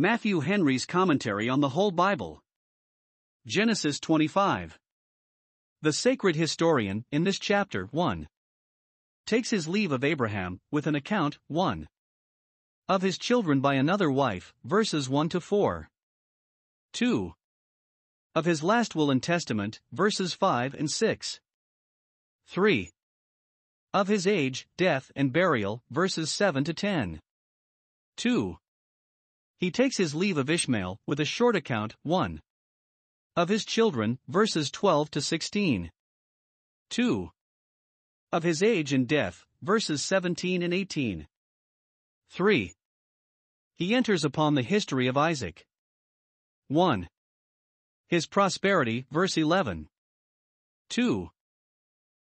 Matthew 0.00 0.40
Henry's 0.40 0.86
Commentary 0.86 1.50
on 1.50 1.60
the 1.60 1.68
Whole 1.68 1.90
Bible. 1.90 2.42
Genesis 3.46 4.00
25. 4.00 4.78
The 5.82 5.92
sacred 5.92 6.36
historian, 6.36 7.04
in 7.12 7.24
this 7.24 7.38
chapter 7.38 7.84
1, 7.84 8.26
takes 9.26 9.50
his 9.50 9.68
leave 9.68 9.92
of 9.92 10.02
Abraham, 10.02 10.58
with 10.70 10.86
an 10.86 10.94
account 10.94 11.36
1 11.48 11.86
of 12.88 13.02
his 13.02 13.18
children 13.18 13.60
by 13.60 13.74
another 13.74 14.10
wife, 14.10 14.54
verses 14.64 15.10
1 15.10 15.28
to 15.28 15.38
4. 15.38 15.90
2. 16.94 17.34
Of 18.34 18.46
his 18.46 18.62
last 18.62 18.94
will 18.94 19.10
and 19.10 19.22
testament, 19.22 19.82
verses 19.92 20.32
5 20.32 20.72
and 20.72 20.90
6. 20.90 21.40
3. 22.46 22.90
Of 23.92 24.08
his 24.08 24.26
age, 24.26 24.66
death, 24.78 25.12
and 25.14 25.30
burial, 25.30 25.82
verses 25.90 26.32
7 26.32 26.64
to 26.64 26.72
10. 26.72 27.20
2. 28.16 28.56
He 29.60 29.70
takes 29.70 29.98
his 29.98 30.14
leave 30.14 30.38
of 30.38 30.48
Ishmael, 30.48 30.98
with 31.06 31.20
a 31.20 31.26
short 31.26 31.54
account, 31.54 31.94
1. 32.02 32.40
Of 33.36 33.50
his 33.50 33.66
children, 33.66 34.18
verses 34.26 34.70
12 34.70 35.10
to 35.10 35.20
16. 35.20 35.92
2. 36.88 37.30
Of 38.32 38.42
his 38.42 38.62
age 38.62 38.94
and 38.94 39.06
death, 39.06 39.44
verses 39.60 40.02
17 40.02 40.62
and 40.62 40.72
18. 40.72 41.28
3. 42.30 42.74
He 43.76 43.94
enters 43.94 44.24
upon 44.24 44.54
the 44.54 44.62
history 44.62 45.06
of 45.06 45.18
Isaac. 45.18 45.66
1. 46.68 47.10
His 48.08 48.26
prosperity, 48.26 49.04
verse 49.10 49.36
11. 49.36 49.88
2. 50.88 51.30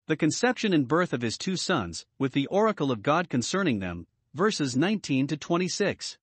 The 0.07 0.17
conception 0.17 0.73
and 0.73 0.89
birth 0.89 1.13
of 1.13 1.21
his 1.21 1.37
two 1.37 1.57
sons, 1.57 2.07
with 2.19 2.33
the 2.33 2.47
oracle 2.47 2.91
of 2.91 3.03
God 3.03 3.29
concerning 3.29 3.81
them, 3.81 4.07
verses 4.33 4.75
19 4.75 5.27
to 5.27 5.37
26. 5.37 6.17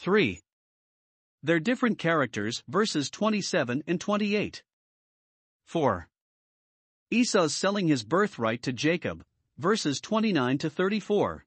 3. 0.00 0.40
Their 1.42 1.60
different 1.60 1.98
characters, 1.98 2.62
verses 2.66 3.10
27 3.10 3.82
and 3.86 4.00
28. 4.00 4.62
4. 5.66 6.08
Esau's 7.10 7.54
selling 7.54 7.86
his 7.86 8.02
birthright 8.02 8.62
to 8.62 8.72
Jacob, 8.72 9.22
verses 9.58 10.00
29 10.00 10.56
to 10.56 10.70
34. 10.70 11.44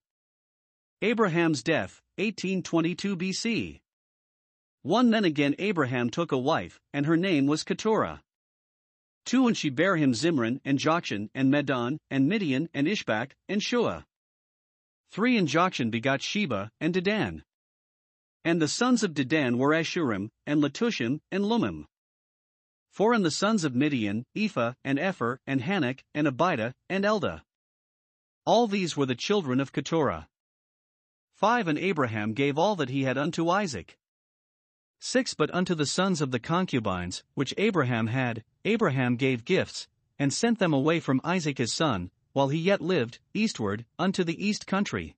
Abraham's 1.02 1.64
death, 1.64 2.00
1822 2.18 3.18
BC. 3.18 3.80
1 4.84 5.10
Then 5.10 5.26
again 5.26 5.56
Abraham 5.58 6.12
took 6.12 6.32
a 6.32 6.38
wife, 6.38 6.80
and 6.94 7.08
her 7.08 7.18
name 7.18 7.48
was 7.48 7.64
Keturah. 7.64 8.22
2 9.26 9.48
And 9.48 9.58
she 9.58 9.72
bare 9.72 9.98
him 9.98 10.14
Zimran, 10.14 10.60
and 10.64 10.78
Jokshan, 10.78 11.32
and 11.34 11.50
Medan, 11.50 11.98
and 12.12 12.30
Midian, 12.30 12.70
and 12.72 12.86
Ishbak, 12.86 13.32
and 13.50 13.64
Shua. 13.64 14.06
3 15.10 15.38
And 15.38 15.48
Jokshan 15.48 15.90
begot 15.90 16.22
Sheba, 16.22 16.70
and 16.80 16.94
Dedan. 16.94 17.42
And 18.46 18.62
the 18.62 18.68
sons 18.68 19.04
of 19.04 19.14
Dedan 19.14 19.58
were 19.58 19.70
Asshurim, 19.70 20.30
and 20.46 20.62
Letushim, 20.62 21.20
and 21.32 21.46
Lummim. 21.46 21.86
Four 22.90 23.14
and 23.14 23.26
the 23.26 23.32
sons 23.32 23.64
of 23.64 23.74
Midian, 23.74 24.26
Ephah, 24.36 24.74
and 24.84 25.00
Epher, 25.00 25.38
and 25.48 25.62
Hanoch, 25.62 26.04
and 26.14 26.28
Abidah, 26.28 26.74
and 26.90 27.06
Eldah. 27.06 27.42
All 28.46 28.68
these 28.68 28.98
were 28.98 29.06
the 29.06 29.16
children 29.16 29.60
of 29.60 29.72
Keturah. 29.72 30.28
Five 31.34 31.68
and 31.68 31.80
Abraham 31.80 32.34
gave 32.34 32.58
all 32.58 32.76
that 32.76 32.90
he 32.90 33.04
had 33.04 33.18
unto 33.18 33.50
Isaac. 33.50 33.98
Six 35.00 35.34
but 35.34 35.54
unto 35.54 35.74
the 35.74 35.86
sons 35.86 36.22
of 36.22 36.32
the 36.32 36.40
concubines, 36.40 37.24
which 37.34 37.54
Abraham 37.58 38.08
had, 38.08 38.44
Abraham 38.64 39.16
gave 39.16 39.44
gifts, 39.44 39.88
and 40.20 40.34
sent 40.34 40.60
them 40.60 40.74
away 40.74 41.00
from 41.00 41.20
Isaac 41.24 41.58
his 41.58 41.74
son, 41.74 42.12
while 42.34 42.50
he 42.50 42.60
yet 42.60 42.82
lived, 42.82 43.20
eastward, 43.34 43.86
unto 43.98 44.24
the 44.24 44.46
east 44.46 44.68
country. 44.68 45.16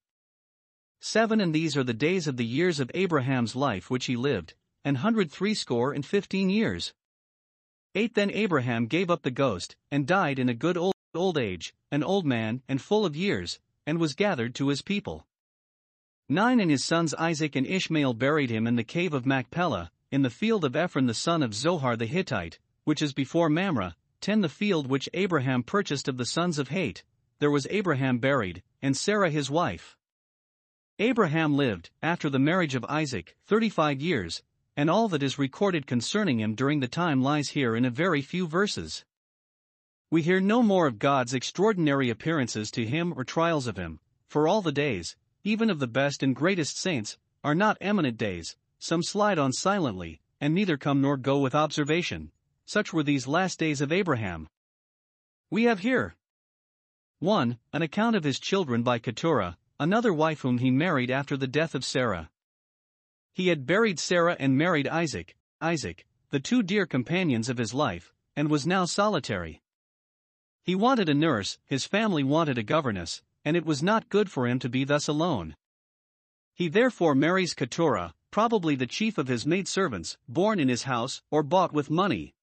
Seven 1.07 1.39
and 1.39 1.53
these 1.53 1.77
are 1.77 1.83
the 1.83 1.93
days 1.93 2.25
of 2.25 2.35
the 2.35 2.43
years 2.43 2.79
of 2.79 2.89
Abraham's 2.95 3.55
life 3.55 3.91
which 3.91 4.07
he 4.07 4.15
lived, 4.15 4.55
an 4.83 4.95
hundred 4.95 5.31
threescore 5.31 5.93
and 5.93 6.03
fifteen 6.03 6.49
years. 6.49 6.95
Eight 7.93 8.15
then 8.15 8.31
Abraham 8.31 8.87
gave 8.87 9.11
up 9.11 9.21
the 9.21 9.29
ghost, 9.29 9.75
and 9.91 10.07
died 10.07 10.39
in 10.39 10.49
a 10.49 10.55
good 10.55 10.77
old, 10.77 10.95
old 11.13 11.37
age, 11.37 11.75
an 11.91 12.03
old 12.03 12.25
man, 12.25 12.63
and 12.67 12.81
full 12.81 13.05
of 13.05 13.15
years, 13.15 13.59
and 13.85 13.99
was 13.99 14.15
gathered 14.15 14.55
to 14.55 14.69
his 14.69 14.81
people. 14.81 15.27
Nine 16.27 16.59
and 16.59 16.71
his 16.71 16.83
sons 16.83 17.13
Isaac 17.13 17.55
and 17.55 17.67
Ishmael 17.67 18.15
buried 18.15 18.49
him 18.49 18.65
in 18.65 18.75
the 18.75 18.83
cave 18.83 19.13
of 19.13 19.27
Machpelah, 19.27 19.91
in 20.11 20.23
the 20.23 20.31
field 20.31 20.65
of 20.65 20.75
Ephron 20.75 21.05
the 21.05 21.13
son 21.13 21.43
of 21.43 21.53
Zohar 21.53 21.95
the 21.95 22.07
Hittite, 22.07 22.57
which 22.83 23.03
is 23.03 23.13
before 23.13 23.47
Mamre, 23.47 23.95
ten 24.21 24.41
the 24.41 24.49
field 24.49 24.87
which 24.87 25.07
Abraham 25.13 25.61
purchased 25.61 26.07
of 26.07 26.17
the 26.17 26.25
sons 26.25 26.57
of 26.57 26.69
Heth, 26.69 27.03
there 27.37 27.51
was 27.51 27.67
Abraham 27.69 28.17
buried, 28.17 28.63
and 28.81 28.97
Sarah 28.97 29.29
his 29.29 29.51
wife. 29.51 29.95
Abraham 30.99 31.57
lived, 31.57 31.89
after 32.01 32.29
the 32.29 32.39
marriage 32.39 32.73
of 32.73 32.85
Isaac, 32.85 33.35
thirty 33.43 33.67
five 33.67 33.99
years, 33.99 34.41
and 34.77 34.89
all 34.89 35.09
that 35.09 35.23
is 35.23 35.37
recorded 35.37 35.85
concerning 35.85 36.39
him 36.39 36.55
during 36.55 36.79
the 36.79 36.87
time 36.87 37.21
lies 37.21 37.49
here 37.49 37.75
in 37.75 37.83
a 37.83 37.89
very 37.89 38.21
few 38.21 38.47
verses. 38.47 39.03
We 40.09 40.21
hear 40.21 40.39
no 40.39 40.63
more 40.63 40.87
of 40.87 40.97
God's 40.97 41.33
extraordinary 41.33 42.09
appearances 42.09 42.71
to 42.71 42.85
him 42.85 43.13
or 43.17 43.25
trials 43.25 43.67
of 43.67 43.75
him, 43.75 43.99
for 44.29 44.47
all 44.47 44.61
the 44.61 44.71
days, 44.71 45.17
even 45.43 45.69
of 45.69 45.79
the 45.79 45.87
best 45.87 46.23
and 46.23 46.33
greatest 46.33 46.77
saints, 46.77 47.17
are 47.43 47.55
not 47.55 47.77
eminent 47.81 48.17
days, 48.17 48.55
some 48.79 49.03
slide 49.03 49.37
on 49.37 49.51
silently, 49.51 50.21
and 50.39 50.53
neither 50.53 50.77
come 50.77 51.01
nor 51.01 51.17
go 51.17 51.39
with 51.39 51.53
observation. 51.53 52.31
Such 52.65 52.93
were 52.93 53.03
these 53.03 53.27
last 53.27 53.59
days 53.59 53.81
of 53.81 53.91
Abraham. 53.91 54.47
We 55.49 55.63
have 55.63 55.79
here 55.79 56.15
1. 57.19 57.57
An 57.73 57.81
account 57.81 58.15
of 58.15 58.23
his 58.23 58.39
children 58.39 58.81
by 58.81 58.99
Keturah, 58.99 59.57
another 59.79 60.13
wife 60.13 60.41
whom 60.41 60.59
he 60.59 60.71
married 60.71 61.11
after 61.11 61.35
the 61.35 61.47
death 61.47 61.75
of 61.75 61.83
Sarah. 61.83 62.29
He 63.33 63.47
had 63.47 63.65
buried 63.65 63.99
Sarah 63.99 64.37
and 64.39 64.57
married 64.57 64.87
Isaac, 64.87 65.35
Isaac, 65.59 66.05
the 66.29 66.39
two 66.39 66.63
dear 66.63 66.85
companions 66.85 67.49
of 67.49 67.57
his 67.57 67.73
life, 67.73 68.13
and 68.35 68.49
was 68.49 68.65
now 68.65 68.85
solitary. 68.85 69.61
He 70.63 70.75
wanted 70.75 71.09
a 71.09 71.13
nurse, 71.13 71.59
his 71.65 71.85
family 71.85 72.23
wanted 72.23 72.57
a 72.57 72.63
governess, 72.63 73.21
and 73.43 73.55
it 73.55 73.65
was 73.65 73.83
not 73.83 74.09
good 74.09 74.31
for 74.31 74.47
him 74.47 74.59
to 74.59 74.69
be 74.69 74.83
thus 74.83 75.07
alone. 75.07 75.55
He 76.53 76.69
therefore 76.69 77.13
marries 77.13 77.53
Keturah, 77.53 78.13
probably 78.31 78.75
the 78.75 78.87
chief 78.87 79.17
of 79.17 79.27
his 79.27 79.45
maidservants, 79.45 80.17
born 80.27 80.59
in 80.59 80.69
his 80.69 80.83
house, 80.83 81.21
or 81.29 81.43
bought 81.43 81.73
with 81.73 81.89
money. 81.89 82.33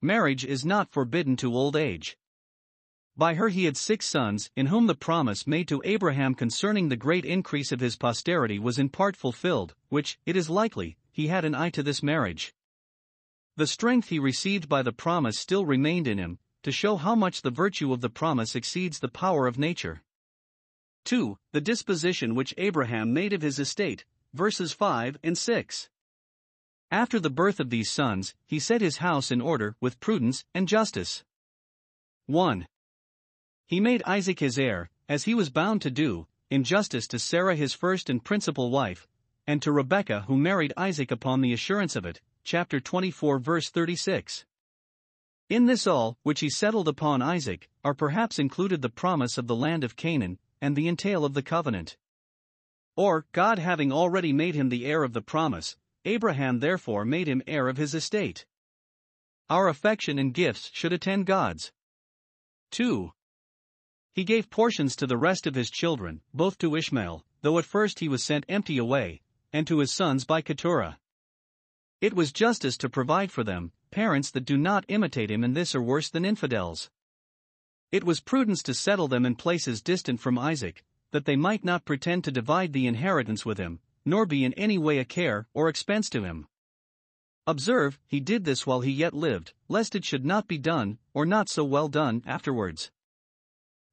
Marriage 0.00 0.44
is 0.44 0.64
not 0.64 0.92
forbidden 0.92 1.36
to 1.36 1.54
old 1.54 1.74
age. 1.74 2.16
By 3.18 3.34
her 3.34 3.48
he 3.48 3.64
had 3.64 3.78
six 3.78 4.04
sons, 4.04 4.50
in 4.56 4.66
whom 4.66 4.86
the 4.86 4.94
promise 4.94 5.46
made 5.46 5.68
to 5.68 5.80
Abraham 5.86 6.34
concerning 6.34 6.88
the 6.88 6.96
great 6.96 7.24
increase 7.24 7.72
of 7.72 7.80
his 7.80 7.96
posterity 7.96 8.58
was 8.58 8.78
in 8.78 8.90
part 8.90 9.16
fulfilled, 9.16 9.74
which, 9.88 10.18
it 10.26 10.36
is 10.36 10.50
likely, 10.50 10.98
he 11.10 11.28
had 11.28 11.44
an 11.46 11.54
eye 11.54 11.70
to 11.70 11.82
this 11.82 12.02
marriage. 12.02 12.52
The 13.56 13.66
strength 13.66 14.10
he 14.10 14.18
received 14.18 14.68
by 14.68 14.82
the 14.82 14.92
promise 14.92 15.38
still 15.38 15.64
remained 15.64 16.06
in 16.06 16.18
him, 16.18 16.38
to 16.62 16.70
show 16.70 16.96
how 16.96 17.14
much 17.14 17.40
the 17.40 17.50
virtue 17.50 17.90
of 17.90 18.02
the 18.02 18.10
promise 18.10 18.54
exceeds 18.54 18.98
the 18.98 19.08
power 19.08 19.46
of 19.46 19.58
nature. 19.58 20.02
2. 21.04 21.38
The 21.52 21.60
disposition 21.62 22.34
which 22.34 22.52
Abraham 22.58 23.14
made 23.14 23.32
of 23.32 23.40
his 23.40 23.58
estate, 23.58 24.04
verses 24.34 24.74
5 24.74 25.16
and 25.22 25.38
6. 25.38 25.88
After 26.90 27.18
the 27.18 27.30
birth 27.30 27.60
of 27.60 27.70
these 27.70 27.90
sons, 27.90 28.34
he 28.44 28.58
set 28.58 28.82
his 28.82 28.98
house 28.98 29.30
in 29.30 29.40
order 29.40 29.74
with 29.80 30.00
prudence 30.00 30.44
and 30.52 30.68
justice. 30.68 31.24
1. 32.26 32.66
He 33.66 33.80
made 33.80 34.02
Isaac 34.06 34.38
his 34.38 34.58
heir, 34.58 34.90
as 35.08 35.24
he 35.24 35.34
was 35.34 35.50
bound 35.50 35.82
to 35.82 35.90
do, 35.90 36.28
in 36.50 36.62
justice 36.62 37.08
to 37.08 37.18
Sarah 37.18 37.56
his 37.56 37.74
first 37.74 38.08
and 38.08 38.22
principal 38.22 38.70
wife, 38.70 39.08
and 39.44 39.60
to 39.62 39.72
Rebekah 39.72 40.22
who 40.28 40.36
married 40.36 40.72
Isaac 40.76 41.10
upon 41.10 41.40
the 41.40 41.52
assurance 41.52 41.96
of 41.96 42.06
it. 42.06 42.20
Chapter 42.44 42.78
24, 42.78 43.40
verse 43.40 43.68
36. 43.68 44.44
In 45.48 45.66
this 45.66 45.84
all, 45.84 46.16
which 46.22 46.40
he 46.40 46.48
settled 46.48 46.86
upon 46.86 47.22
Isaac, 47.22 47.68
are 47.84 47.94
perhaps 47.94 48.38
included 48.38 48.82
the 48.82 48.88
promise 48.88 49.36
of 49.36 49.48
the 49.48 49.56
land 49.56 49.82
of 49.82 49.96
Canaan, 49.96 50.38
and 50.60 50.76
the 50.76 50.86
entail 50.86 51.24
of 51.24 51.34
the 51.34 51.42
covenant. 51.42 51.96
Or, 52.94 53.26
God 53.32 53.58
having 53.58 53.90
already 53.90 54.32
made 54.32 54.54
him 54.54 54.68
the 54.68 54.86
heir 54.86 55.02
of 55.02 55.12
the 55.12 55.22
promise, 55.22 55.76
Abraham 56.04 56.60
therefore 56.60 57.04
made 57.04 57.26
him 57.26 57.42
heir 57.48 57.68
of 57.68 57.78
his 57.78 57.94
estate. 57.94 58.46
Our 59.50 59.66
affection 59.68 60.20
and 60.20 60.32
gifts 60.32 60.70
should 60.72 60.92
attend 60.92 61.26
God's. 61.26 61.72
2. 62.70 63.12
He 64.16 64.24
gave 64.24 64.48
portions 64.48 64.96
to 64.96 65.06
the 65.06 65.18
rest 65.18 65.46
of 65.46 65.54
his 65.54 65.68
children, 65.68 66.22
both 66.32 66.56
to 66.58 66.74
Ishmael, 66.74 67.26
though 67.42 67.58
at 67.58 67.66
first 67.66 67.98
he 67.98 68.08
was 68.08 68.24
sent 68.24 68.46
empty 68.48 68.78
away, 68.78 69.20
and 69.52 69.66
to 69.66 69.80
his 69.80 69.92
sons 69.92 70.24
by 70.24 70.40
Keturah. 70.40 70.98
It 72.00 72.14
was 72.14 72.32
justice 72.32 72.78
to 72.78 72.88
provide 72.88 73.30
for 73.30 73.44
them, 73.44 73.72
parents 73.90 74.30
that 74.30 74.46
do 74.46 74.56
not 74.56 74.86
imitate 74.88 75.30
him 75.30 75.44
in 75.44 75.52
this 75.52 75.74
are 75.74 75.82
worse 75.82 76.08
than 76.08 76.24
infidels. 76.24 76.88
It 77.92 78.04
was 78.04 78.22
prudence 78.22 78.62
to 78.62 78.72
settle 78.72 79.06
them 79.06 79.26
in 79.26 79.34
places 79.34 79.82
distant 79.82 80.18
from 80.18 80.38
Isaac, 80.38 80.82
that 81.10 81.26
they 81.26 81.36
might 81.36 81.62
not 81.62 81.84
pretend 81.84 82.24
to 82.24 82.32
divide 82.32 82.72
the 82.72 82.86
inheritance 82.86 83.44
with 83.44 83.58
him, 83.58 83.80
nor 84.06 84.24
be 84.24 84.46
in 84.46 84.54
any 84.54 84.78
way 84.78 84.96
a 84.96 85.04
care 85.04 85.46
or 85.52 85.68
expense 85.68 86.08
to 86.08 86.22
him. 86.22 86.48
Observe, 87.46 88.00
he 88.06 88.20
did 88.20 88.44
this 88.44 88.66
while 88.66 88.80
he 88.80 88.92
yet 88.92 89.12
lived, 89.12 89.52
lest 89.68 89.94
it 89.94 90.06
should 90.06 90.24
not 90.24 90.48
be 90.48 90.56
done, 90.56 90.96
or 91.12 91.26
not 91.26 91.50
so 91.50 91.64
well 91.64 91.88
done, 91.88 92.22
afterwards. 92.24 92.90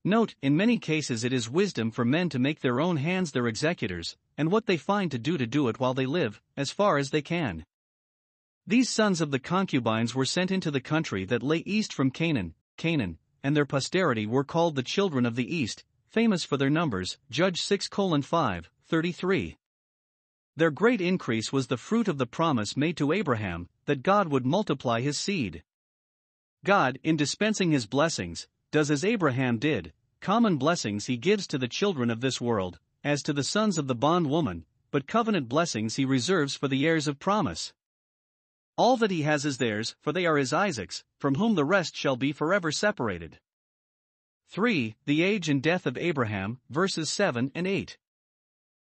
Note, 0.06 0.36
in 0.42 0.58
many 0.58 0.78
cases 0.78 1.24
it 1.24 1.32
is 1.32 1.50
wisdom 1.50 1.90
for 1.90 2.04
men 2.04 2.28
to 2.30 2.40
make 2.40 2.60
their 2.60 2.82
own 2.82 2.98
hands 2.98 3.32
their 3.32 3.48
executors, 3.48 4.18
and 4.38 4.52
what 4.52 4.66
they 4.66 4.76
find 4.76 5.10
to 5.12 5.18
do 5.18 5.38
to 5.38 5.48
do 5.48 5.70
it 5.70 5.80
while 5.80 5.94
they 5.94 6.06
live, 6.06 6.42
as 6.58 6.72
far 6.72 6.98
as 6.98 7.12
they 7.12 7.22
can. 7.22 7.66
These 8.68 8.90
sons 8.90 9.22
of 9.22 9.32
the 9.32 9.40
concubines 9.40 10.14
were 10.14 10.26
sent 10.26 10.52
into 10.52 10.72
the 10.72 10.82
country 10.82 11.24
that 11.26 11.42
lay 11.42 11.60
east 11.60 11.94
from 11.94 12.12
Canaan, 12.12 12.54
Canaan, 12.76 13.18
and 13.44 13.56
their 13.56 13.66
posterity 13.66 14.26
were 14.26 14.44
called 14.44 14.76
the 14.76 14.84
children 14.84 15.26
of 15.26 15.36
the 15.36 15.56
east, 15.56 15.86
famous 16.08 16.44
for 16.44 16.58
their 16.58 16.70
numbers, 16.70 17.18
Judge 17.30 17.62
6 17.62 17.88
5, 17.88 18.70
33. 18.86 19.58
Their 20.56 20.72
great 20.72 21.02
increase 21.02 21.52
was 21.52 21.68
the 21.68 21.78
fruit 21.78 22.08
of 22.08 22.18
the 22.18 22.28
promise 22.28 22.78
made 22.78 22.98
to 22.98 23.12
Abraham, 23.12 23.70
that 23.86 24.04
God 24.04 24.28
would 24.28 24.46
multiply 24.46 25.02
his 25.02 25.18
seed. 25.18 25.64
God, 26.64 27.00
in 27.04 27.18
dispensing 27.18 27.72
his 27.72 27.88
blessings, 27.88 28.48
does 28.74 28.90
as 28.90 29.06
Abraham 29.06 29.60
did, 29.60 29.94
common 30.20 30.58
blessings 30.58 31.06
he 31.06 31.16
gives 31.16 31.46
to 31.46 31.60
the 31.60 31.68
children 31.68 32.10
of 32.10 32.22
this 32.22 32.42
world, 32.42 32.80
as 33.04 33.22
to 33.22 33.32
the 33.32 33.44
sons 33.44 33.78
of 33.78 33.86
the 33.86 33.94
bondwoman, 33.94 34.66
but 34.90 35.06
covenant 35.06 35.48
blessings 35.48 35.96
he 35.96 36.06
reserves 36.06 36.56
for 36.56 36.68
the 36.68 36.84
heirs 36.88 37.08
of 37.08 37.20
promise. 37.20 37.72
All 38.76 38.98
that 38.98 39.12
he 39.12 39.22
has 39.22 39.46
is 39.46 39.60
theirs, 39.60 39.96
for 40.02 40.12
they 40.12 40.26
are 40.26 40.38
his 40.38 40.52
Isaac's, 40.52 41.04
from 41.20 41.36
whom 41.36 41.54
the 41.54 41.64
rest 41.64 41.96
shall 41.96 42.16
be 42.16 42.32
forever 42.32 42.72
separated. 42.72 43.40
3. 44.50 44.96
The 45.06 45.22
age 45.22 45.50
and 45.50 45.62
death 45.62 45.86
of 45.86 45.96
Abraham, 45.96 46.60
verses 46.68 47.12
7 47.12 47.52
and 47.54 47.68
8. 47.68 48.00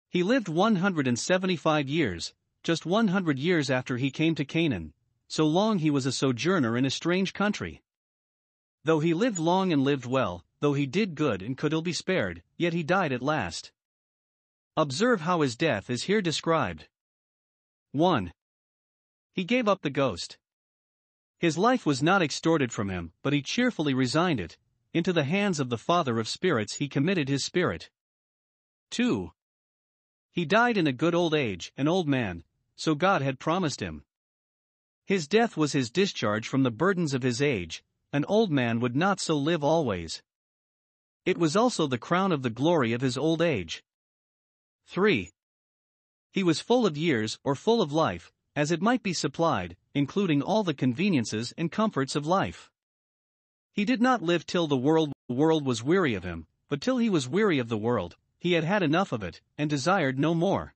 He 0.09 0.23
lived 0.23 0.47
175 0.47 1.87
years, 1.87 2.33
just 2.63 2.87
100 2.87 3.37
years 3.37 3.69
after 3.69 3.97
he 3.97 4.09
came 4.09 4.33
to 4.33 4.45
Canaan, 4.45 4.93
so 5.27 5.45
long 5.45 5.77
he 5.77 5.91
was 5.91 6.07
a 6.07 6.11
sojourner 6.11 6.75
in 6.75 6.85
a 6.85 6.89
strange 6.89 7.31
country. 7.31 7.83
Though 8.85 8.99
he 8.99 9.15
lived 9.15 9.39
long 9.39 9.73
and 9.73 9.83
lived 9.83 10.05
well, 10.05 10.45
though 10.59 10.73
he 10.73 10.85
did 10.85 11.15
good 11.15 11.41
and 11.41 11.57
could 11.57 11.73
ill 11.73 11.81
be 11.81 11.91
spared, 11.91 12.43
yet 12.55 12.71
he 12.71 12.83
died 12.83 13.11
at 13.11 13.23
last. 13.23 13.71
Observe 14.77 15.21
how 15.21 15.41
his 15.41 15.55
death 15.55 15.89
is 15.89 16.03
here 16.03 16.21
described. 16.21 16.87
1. 17.93 18.31
He 19.33 19.43
gave 19.43 19.67
up 19.67 19.81
the 19.81 19.89
ghost. 19.89 20.37
His 21.39 21.57
life 21.57 21.87
was 21.87 22.03
not 22.03 22.21
extorted 22.21 22.71
from 22.71 22.91
him, 22.91 23.11
but 23.23 23.33
he 23.33 23.41
cheerfully 23.41 23.95
resigned 23.95 24.39
it. 24.39 24.55
Into 24.93 25.11
the 25.11 25.23
hands 25.23 25.59
of 25.59 25.69
the 25.69 25.79
Father 25.79 26.19
of 26.19 26.27
spirits 26.27 26.75
he 26.75 26.87
committed 26.87 27.27
his 27.27 27.43
spirit. 27.43 27.89
2. 28.91 29.31
He 30.31 30.45
died 30.45 30.77
in 30.77 30.85
a 30.85 30.93
good 30.93 31.15
old 31.15 31.33
age, 31.33 31.73
an 31.75 31.87
old 31.87 32.07
man, 32.07 32.43
so 32.75 32.93
God 32.93 33.23
had 33.23 33.39
promised 33.39 33.79
him. 33.79 34.05
His 35.05 35.27
death 35.27 35.57
was 35.57 35.73
his 35.73 35.89
discharge 35.89 36.47
from 36.47 36.61
the 36.61 36.69
burdens 36.69 37.15
of 37.15 37.23
his 37.23 37.41
age, 37.41 37.83
an 38.13 38.25
old 38.25 38.51
man 38.51 38.79
would 38.79 38.95
not 38.95 39.19
so 39.19 39.37
live 39.37 39.63
always. 39.63 40.21
It 41.25 41.37
was 41.37 41.55
also 41.55 41.87
the 41.87 41.97
crown 41.97 42.31
of 42.31 42.43
the 42.43 42.49
glory 42.49 42.93
of 42.93 43.01
his 43.01 43.17
old 43.17 43.41
age. 43.41 43.83
3. 44.87 45.31
He 46.31 46.43
was 46.43 46.59
full 46.59 46.85
of 46.85 46.97
years 46.97 47.39
or 47.43 47.55
full 47.55 47.81
of 47.81 47.91
life, 47.91 48.31
as 48.55 48.71
it 48.71 48.81
might 48.81 49.03
be 49.03 49.13
supplied, 49.13 49.75
including 49.93 50.41
all 50.41 50.63
the 50.63 50.73
conveniences 50.73 51.53
and 51.57 51.71
comforts 51.71 52.15
of 52.15 52.27
life. 52.27 52.69
He 53.73 53.85
did 53.85 54.01
not 54.01 54.21
live 54.21 54.45
till 54.45 54.67
the 54.67 54.77
world, 54.77 55.11
world 55.27 55.65
was 55.65 55.83
weary 55.83 56.13
of 56.13 56.23
him, 56.23 56.47
but 56.69 56.81
till 56.81 56.97
he 56.97 57.09
was 57.09 57.27
weary 57.27 57.59
of 57.59 57.67
the 57.67 57.77
world, 57.77 58.15
he 58.39 58.53
had 58.53 58.63
had 58.63 58.83
enough 58.83 59.11
of 59.11 59.23
it, 59.23 59.41
and 59.57 59.69
desired 59.69 60.17
no 60.17 60.33
more. 60.33 60.73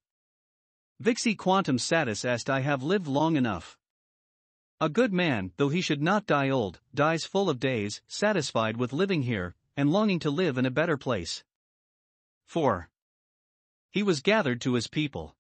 Vixi 1.02 1.38
quantum 1.38 1.80
satis 1.80 2.26
est 2.26 2.50
I 2.50 2.60
have 2.60 2.84
lived 2.84 3.08
long 3.08 3.38
enough. 3.38 3.78
A 4.82 4.88
good 4.88 5.12
man, 5.12 5.52
though 5.58 5.68
he 5.68 5.82
should 5.82 6.02
not 6.02 6.26
die 6.26 6.50
old, 6.50 6.80
dies 6.94 7.26
full 7.26 7.50
of 7.50 7.60
days, 7.60 8.02
satisfied 8.08 8.78
with 8.78 8.94
living 8.94 9.24
here, 9.24 9.56
and 9.76 9.92
longing 9.92 10.20
to 10.20 10.30
live 10.30 10.58
in 10.58 10.66
a 10.66 10.72
better 10.72 10.96
place. 10.96 11.44
4. 12.46 12.90
He 13.92 14.02
was 14.02 14.22
gathered 14.22 14.62
to 14.62 14.76
his 14.76 14.88
people. 14.88 15.36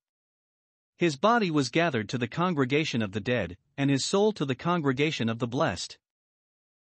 His 0.97 1.15
body 1.15 1.49
was 1.49 1.69
gathered 1.69 2.09
to 2.09 2.17
the 2.17 2.27
congregation 2.27 3.01
of 3.01 3.13
the 3.13 3.21
dead, 3.21 3.55
and 3.77 3.89
his 3.89 4.03
soul 4.03 4.33
to 4.33 4.43
the 4.43 4.55
congregation 4.55 5.29
of 5.29 5.39
the 5.39 5.47
blessed. 5.47 5.97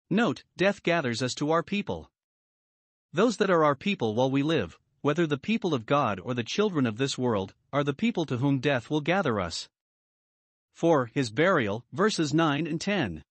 Note, 0.09 0.45
death 0.55 0.81
gathers 0.83 1.21
us 1.21 1.33
to 1.35 1.51
our 1.51 1.63
people. 1.63 2.09
Those 3.11 3.35
that 3.37 3.49
are 3.49 3.65
our 3.65 3.75
people 3.75 4.15
while 4.15 4.31
we 4.31 4.41
live, 4.41 4.79
whether 5.01 5.27
the 5.27 5.37
people 5.37 5.73
of 5.73 5.85
God 5.85 6.21
or 6.21 6.33
the 6.33 6.45
children 6.45 6.85
of 6.85 6.97
this 6.97 7.17
world, 7.17 7.53
are 7.73 7.83
the 7.83 7.93
people 7.93 8.25
to 8.27 8.37
whom 8.37 8.59
death 8.59 8.89
will 8.89 9.01
gather 9.01 9.41
us. 9.41 9.67
4. 10.77 11.09
His 11.11 11.31
burial, 11.31 11.83
verses 11.91 12.35
9 12.35 12.67
and 12.67 12.79
10. 12.79 13.23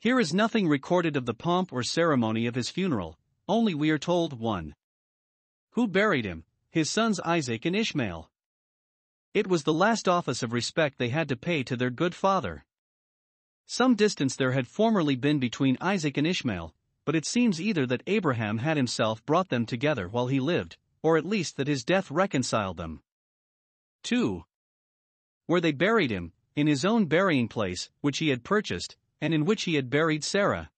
Here 0.00 0.18
is 0.18 0.32
nothing 0.32 0.66
recorded 0.66 1.14
of 1.14 1.26
the 1.26 1.34
pomp 1.34 1.70
or 1.70 1.82
ceremony 1.82 2.46
of 2.46 2.54
his 2.54 2.70
funeral, 2.70 3.18
only 3.46 3.74
we 3.74 3.90
are 3.90 3.98
told 3.98 4.40
1. 4.40 4.74
Who 5.72 5.86
buried 5.86 6.24
him? 6.24 6.44
His 6.70 6.88
sons 6.88 7.20
Isaac 7.20 7.66
and 7.66 7.76
Ishmael. 7.76 8.30
It 9.34 9.48
was 9.48 9.64
the 9.64 9.74
last 9.74 10.08
office 10.08 10.42
of 10.42 10.54
respect 10.54 10.96
they 10.96 11.10
had 11.10 11.28
to 11.28 11.36
pay 11.36 11.62
to 11.62 11.76
their 11.76 11.90
good 11.90 12.14
father. 12.14 12.64
Some 13.66 13.94
distance 13.94 14.34
there 14.34 14.52
had 14.52 14.66
formerly 14.66 15.14
been 15.14 15.38
between 15.38 15.76
Isaac 15.82 16.16
and 16.16 16.26
Ishmael, 16.26 16.74
but 17.04 17.14
it 17.14 17.26
seems 17.26 17.60
either 17.60 17.84
that 17.84 18.02
Abraham 18.06 18.56
had 18.56 18.78
himself 18.78 19.22
brought 19.26 19.50
them 19.50 19.66
together 19.66 20.08
while 20.08 20.28
he 20.28 20.40
lived, 20.40 20.78
or 21.02 21.18
at 21.18 21.26
least 21.26 21.58
that 21.58 21.68
his 21.68 21.84
death 21.84 22.10
reconciled 22.10 22.78
them. 22.78 23.02
2. 24.04 24.42
Where 25.44 25.60
they 25.60 25.72
buried 25.72 26.10
him, 26.10 26.32
in 26.56 26.66
his 26.66 26.84
own 26.84 27.04
burying 27.04 27.46
place, 27.46 27.90
which 28.00 28.18
he 28.18 28.30
had 28.30 28.42
purchased, 28.42 28.96
and 29.20 29.32
in 29.32 29.44
which 29.44 29.64
he 29.64 29.74
had 29.74 29.90
buried 29.90 30.24
Sarah. 30.24 30.70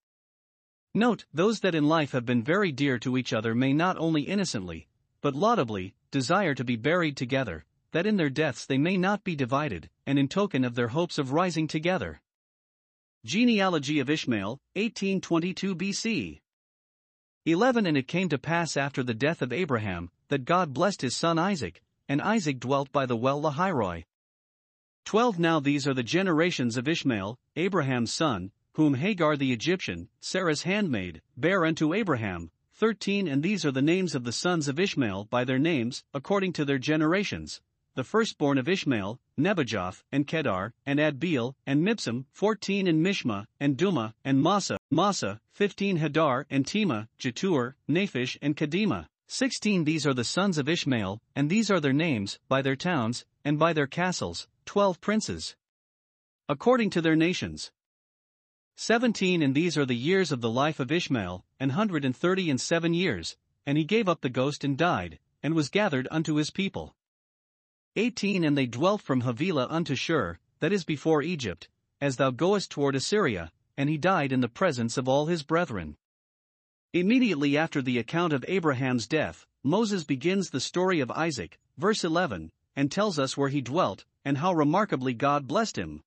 Note, 0.92 1.24
those 1.32 1.60
that 1.60 1.74
in 1.74 1.88
life 1.88 2.12
have 2.12 2.26
been 2.26 2.42
very 2.42 2.72
dear 2.72 2.98
to 2.98 3.16
each 3.16 3.32
other 3.32 3.54
may 3.54 3.72
not 3.72 3.96
only 3.96 4.22
innocently, 4.22 4.88
but 5.20 5.34
laudably, 5.34 5.94
desire 6.10 6.54
to 6.54 6.64
be 6.64 6.76
buried 6.76 7.16
together, 7.16 7.64
that 7.92 8.06
in 8.06 8.16
their 8.16 8.30
deaths 8.30 8.66
they 8.66 8.78
may 8.78 8.96
not 8.96 9.24
be 9.24 9.36
divided, 9.36 9.88
and 10.06 10.18
in 10.18 10.28
token 10.28 10.64
of 10.64 10.74
their 10.74 10.88
hopes 10.88 11.18
of 11.18 11.32
rising 11.32 11.68
together. 11.68 12.20
Genealogy 13.24 13.98
of 13.98 14.10
Ishmael, 14.10 14.60
1822 14.74 15.76
BC. 15.76 16.40
11 17.44 17.86
And 17.86 17.96
it 17.96 18.08
came 18.08 18.28
to 18.28 18.38
pass 18.38 18.76
after 18.76 19.02
the 19.02 19.14
death 19.14 19.42
of 19.42 19.52
Abraham, 19.52 20.10
that 20.28 20.44
God 20.44 20.74
blessed 20.74 21.02
his 21.02 21.16
son 21.16 21.38
Isaac, 21.38 21.82
and 22.08 22.20
Isaac 22.20 22.60
dwelt 22.60 22.92
by 22.92 23.06
the 23.06 23.16
well 23.16 23.40
Lahairoi, 23.40 24.04
12 25.08 25.38
Now 25.38 25.58
these 25.58 25.88
are 25.88 25.94
the 25.94 26.02
generations 26.02 26.76
of 26.76 26.86
Ishmael, 26.86 27.38
Abraham's 27.56 28.12
son, 28.12 28.50
whom 28.74 28.92
Hagar 28.92 29.38
the 29.38 29.54
Egyptian, 29.54 30.10
Sarah's 30.20 30.64
handmaid, 30.64 31.22
bare 31.34 31.64
unto 31.64 31.94
Abraham. 31.94 32.50
13 32.74 33.26
And 33.26 33.42
these 33.42 33.64
are 33.64 33.70
the 33.70 33.80
names 33.80 34.14
of 34.14 34.24
the 34.24 34.32
sons 34.32 34.68
of 34.68 34.78
Ishmael 34.78 35.24
by 35.30 35.44
their 35.44 35.58
names, 35.58 36.04
according 36.12 36.52
to 36.52 36.64
their 36.66 36.76
generations. 36.76 37.62
The 37.94 38.04
firstborn 38.04 38.58
of 38.58 38.68
Ishmael, 38.68 39.18
Nebajoth, 39.38 40.04
and 40.12 40.26
Kedar, 40.26 40.74
and 40.84 40.98
Adbeel, 40.98 41.54
and 41.64 41.82
Mibsam, 41.82 42.26
14 42.32 42.86
and 42.86 43.02
Mishma, 43.02 43.46
and 43.58 43.78
Dumah, 43.78 44.12
and 44.26 44.42
Massa, 44.42 44.76
Massa, 44.90 45.40
15 45.52 46.00
Hadar, 46.00 46.44
and 46.50 46.66
Tema, 46.66 47.08
Jetur, 47.18 47.76
Naphish, 47.88 48.36
and 48.42 48.58
Kedemah. 48.58 49.06
16 49.30 49.84
These 49.84 50.06
are 50.06 50.14
the 50.14 50.24
sons 50.24 50.56
of 50.56 50.70
Ishmael, 50.70 51.20
and 51.36 51.50
these 51.50 51.70
are 51.70 51.80
their 51.80 51.92
names, 51.92 52.38
by 52.48 52.62
their 52.62 52.74
towns, 52.74 53.26
and 53.44 53.58
by 53.58 53.74
their 53.74 53.86
castles, 53.86 54.48
twelve 54.64 55.02
princes. 55.02 55.54
According 56.48 56.88
to 56.90 57.02
their 57.02 57.14
nations. 57.14 57.70
17 58.76 59.42
And 59.42 59.54
these 59.54 59.76
are 59.76 59.84
the 59.84 59.94
years 59.94 60.32
of 60.32 60.40
the 60.40 60.48
life 60.48 60.80
of 60.80 60.90
Ishmael, 60.90 61.44
an 61.60 61.70
hundred 61.70 62.06
and 62.06 62.16
thirty 62.16 62.48
and 62.48 62.58
seven 62.58 62.94
years, 62.94 63.36
and 63.66 63.76
he 63.76 63.84
gave 63.84 64.08
up 64.08 64.22
the 64.22 64.30
ghost 64.30 64.64
and 64.64 64.78
died, 64.78 65.18
and 65.42 65.54
was 65.54 65.68
gathered 65.68 66.08
unto 66.10 66.36
his 66.36 66.50
people. 66.50 66.96
18 67.96 68.44
And 68.44 68.56
they 68.56 68.64
dwelt 68.64 69.02
from 69.02 69.20
Havilah 69.20 69.66
unto 69.68 69.94
Shur, 69.94 70.38
that 70.60 70.72
is 70.72 70.84
before 70.84 71.20
Egypt, 71.20 71.68
as 72.00 72.16
thou 72.16 72.30
goest 72.30 72.70
toward 72.70 72.94
Assyria, 72.94 73.52
and 73.76 73.90
he 73.90 73.98
died 73.98 74.32
in 74.32 74.40
the 74.40 74.48
presence 74.48 74.96
of 74.96 75.06
all 75.06 75.26
his 75.26 75.42
brethren. 75.42 75.98
Immediately 76.94 77.54
after 77.58 77.82
the 77.82 77.98
account 77.98 78.32
of 78.32 78.44
Abraham's 78.48 79.06
death, 79.06 79.46
Moses 79.62 80.04
begins 80.04 80.48
the 80.48 80.60
story 80.60 81.00
of 81.00 81.10
Isaac, 81.10 81.58
verse 81.76 82.02
11, 82.02 82.50
and 82.74 82.90
tells 82.90 83.18
us 83.18 83.36
where 83.36 83.50
he 83.50 83.60
dwelt, 83.60 84.06
and 84.24 84.38
how 84.38 84.54
remarkably 84.54 85.12
God 85.12 85.46
blessed 85.46 85.76
him. 85.76 86.02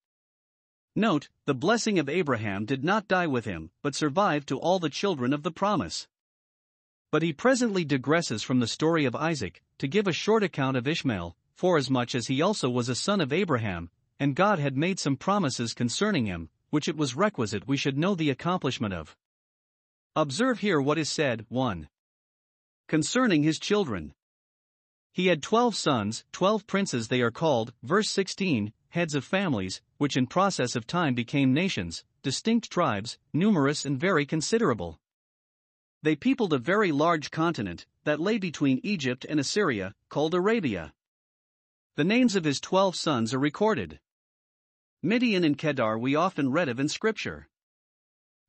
Note, 0.96 1.30
the 1.46 1.54
blessing 1.54 2.00
of 2.00 2.10
Abraham 2.10 2.66
did 2.66 2.84
not 2.84 3.08
die 3.08 3.28
with 3.28 3.46
him, 3.46 3.70
but 3.84 3.94
survived 3.94 4.48
to 4.48 4.58
all 4.58 4.80
the 4.80 4.90
children 4.90 5.34
of 5.34 5.44
the 5.44 5.52
promise. 5.52 6.08
But 7.12 7.22
he 7.22 7.32
presently 7.32 7.86
digresses 7.86 8.44
from 8.44 8.60
the 8.60 8.68
story 8.68 9.06
of 9.06 9.16
Isaac, 9.16 9.62
to 9.78 9.88
give 9.88 10.08
a 10.08 10.14
short 10.14 10.42
account 10.42 10.78
of 10.78 10.88
Ishmael, 10.88 11.38
forasmuch 11.54 12.16
as 12.16 12.26
he 12.26 12.42
also 12.42 12.72
was 12.72 12.90
a 12.90 12.96
son 12.96 13.22
of 13.22 13.32
Abraham, 13.32 13.92
and 14.20 14.36
God 14.36 14.58
had 14.58 14.76
made 14.76 15.00
some 15.00 15.16
promises 15.16 15.76
concerning 15.76 16.26
him, 16.26 16.50
which 16.72 16.88
it 16.88 16.98
was 16.98 17.16
requisite 17.16 17.68
we 17.68 17.78
should 17.78 18.00
know 18.00 18.16
the 18.16 18.32
accomplishment 18.32 18.96
of. 18.96 19.16
Observe 20.18 20.60
here 20.60 20.82
what 20.82 20.98
is 20.98 21.08
said 21.08 21.46
1. 21.48 21.88
Concerning 22.90 23.44
his 23.44 23.58
children. 23.58 24.14
He 25.14 25.28
had 25.28 25.42
twelve 25.42 25.74
sons, 25.74 26.26
twelve 26.34 26.68
princes 26.68 27.08
they 27.08 27.22
are 27.22 27.32
called, 27.32 27.74
verse 27.82 28.10
16, 28.10 28.74
heads 28.90 29.16
of 29.16 29.24
families, 29.24 29.82
which 30.00 30.18
in 30.18 30.28
process 30.28 30.76
of 30.76 30.86
time 30.86 31.14
became 31.16 31.54
nations, 31.54 32.04
distinct 32.24 32.70
tribes, 32.70 33.18
numerous 33.32 33.86
and 33.86 33.98
very 33.98 34.26
considerable. 34.26 35.00
They 36.02 36.18
peopled 36.18 36.52
a 36.52 36.58
very 36.58 36.92
large 36.92 37.32
continent 37.32 37.86
that 38.04 38.20
lay 38.20 38.38
between 38.38 38.82
Egypt 38.84 39.26
and 39.30 39.40
Assyria, 39.40 39.96
called 40.10 40.34
Arabia. 40.34 40.94
The 41.96 42.04
names 42.04 42.36
of 42.36 42.44
his 42.44 42.60
twelve 42.60 42.98
sons 42.98 43.34
are 43.34 43.40
recorded. 43.40 44.02
Midian 45.02 45.46
and 45.46 45.58
Kedar 45.58 45.98
we 45.98 46.16
often 46.16 46.52
read 46.52 46.68
of 46.68 46.82
in 46.82 46.90
Scripture. 46.90 47.48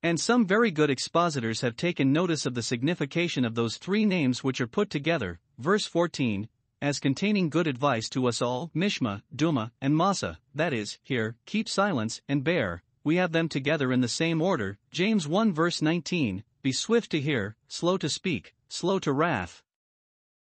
And 0.05 0.19
some 0.19 0.47
very 0.47 0.73
good 0.73 0.91
expositors 0.91 1.61
have 1.61 1.77
taken 1.77 2.13
notice 2.13 2.45
of 2.45 2.55
the 2.55 2.63
signification 2.63 3.45
of 3.45 3.55
those 3.55 3.77
three 3.77 4.05
names 4.05 4.43
which 4.43 4.61
are 4.61 4.67
put 4.67 4.91
together, 4.91 5.39
verse 5.59 5.87
14, 5.87 6.49
as 6.81 6.99
containing 6.99 7.49
good 7.49 7.69
advice 7.69 8.09
to 8.09 8.27
us 8.27 8.43
all, 8.43 8.73
Mishma, 8.75 9.23
Dumah, 9.35 9.71
and 9.81 9.97
Massa, 9.97 10.41
that 10.53 10.73
is, 10.73 10.99
here, 11.05 11.37
keep 11.47 11.69
silence, 11.69 12.21
and 12.29 12.43
bear, 12.43 12.83
we 13.05 13.15
have 13.15 13.31
them 13.31 13.49
together 13.49 13.93
in 13.93 14.01
the 14.01 14.09
same 14.09 14.43
order, 14.43 14.77
James 14.91 15.29
1 15.29 15.53
verse 15.53 15.81
19, 15.81 16.43
be 16.63 16.73
swift 16.73 17.11
to 17.13 17.21
hear, 17.21 17.55
slow 17.69 17.97
to 17.97 18.09
speak, 18.09 18.55
slow 18.69 18.99
to 18.99 19.13
wrath. 19.13 19.63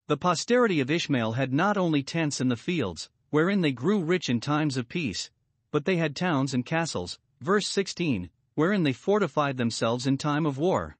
The 0.06 0.16
posterity 0.16 0.80
of 0.80 0.90
Ishmael 0.90 1.32
had 1.32 1.52
not 1.52 1.76
only 1.76 2.02
tents 2.02 2.40
in 2.40 2.48
the 2.48 2.56
fields, 2.56 3.10
wherein 3.28 3.60
they 3.60 3.72
grew 3.72 4.02
rich 4.02 4.30
in 4.30 4.40
times 4.40 4.78
of 4.78 4.88
peace, 4.88 5.30
but 5.70 5.84
they 5.84 5.96
had 5.96 6.16
towns 6.16 6.54
and 6.54 6.64
castles, 6.64 7.18
verse 7.42 7.66
16, 7.66 8.30
wherein 8.54 8.82
they 8.82 8.92
fortified 8.92 9.56
themselves 9.56 10.06
in 10.06 10.16
time 10.16 10.46
of 10.46 10.58
war. 10.58 10.96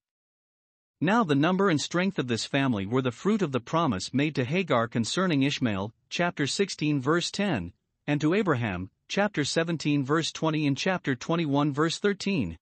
Now 1.01 1.25
the 1.25 1.35
number 1.35 1.71
and 1.71 1.81
strength 1.81 2.19
of 2.19 2.29
this 2.29 2.45
family 2.45 2.87
were 2.87 3.03
the 3.03 3.13
fruit 3.13 3.43
of 3.43 3.53
the 3.53 3.61
promise 3.61 4.15
made 4.15 4.35
to 4.37 4.45
Hagar 4.45 4.89
concerning 4.89 5.43
Ishmael, 5.43 5.93
chapter 6.09 6.47
16 6.47 7.01
verse 7.01 7.31
10, 7.31 7.73
and 8.07 8.21
to 8.21 8.35
Abraham, 8.35 8.91
chapter 9.09 9.45
17 9.45 10.05
verse 10.05 10.33
20 10.33 10.67
and 10.67 10.77
chapter 10.77 11.15
21 11.15 11.73
verse 11.73 11.99
13. 11.99 12.59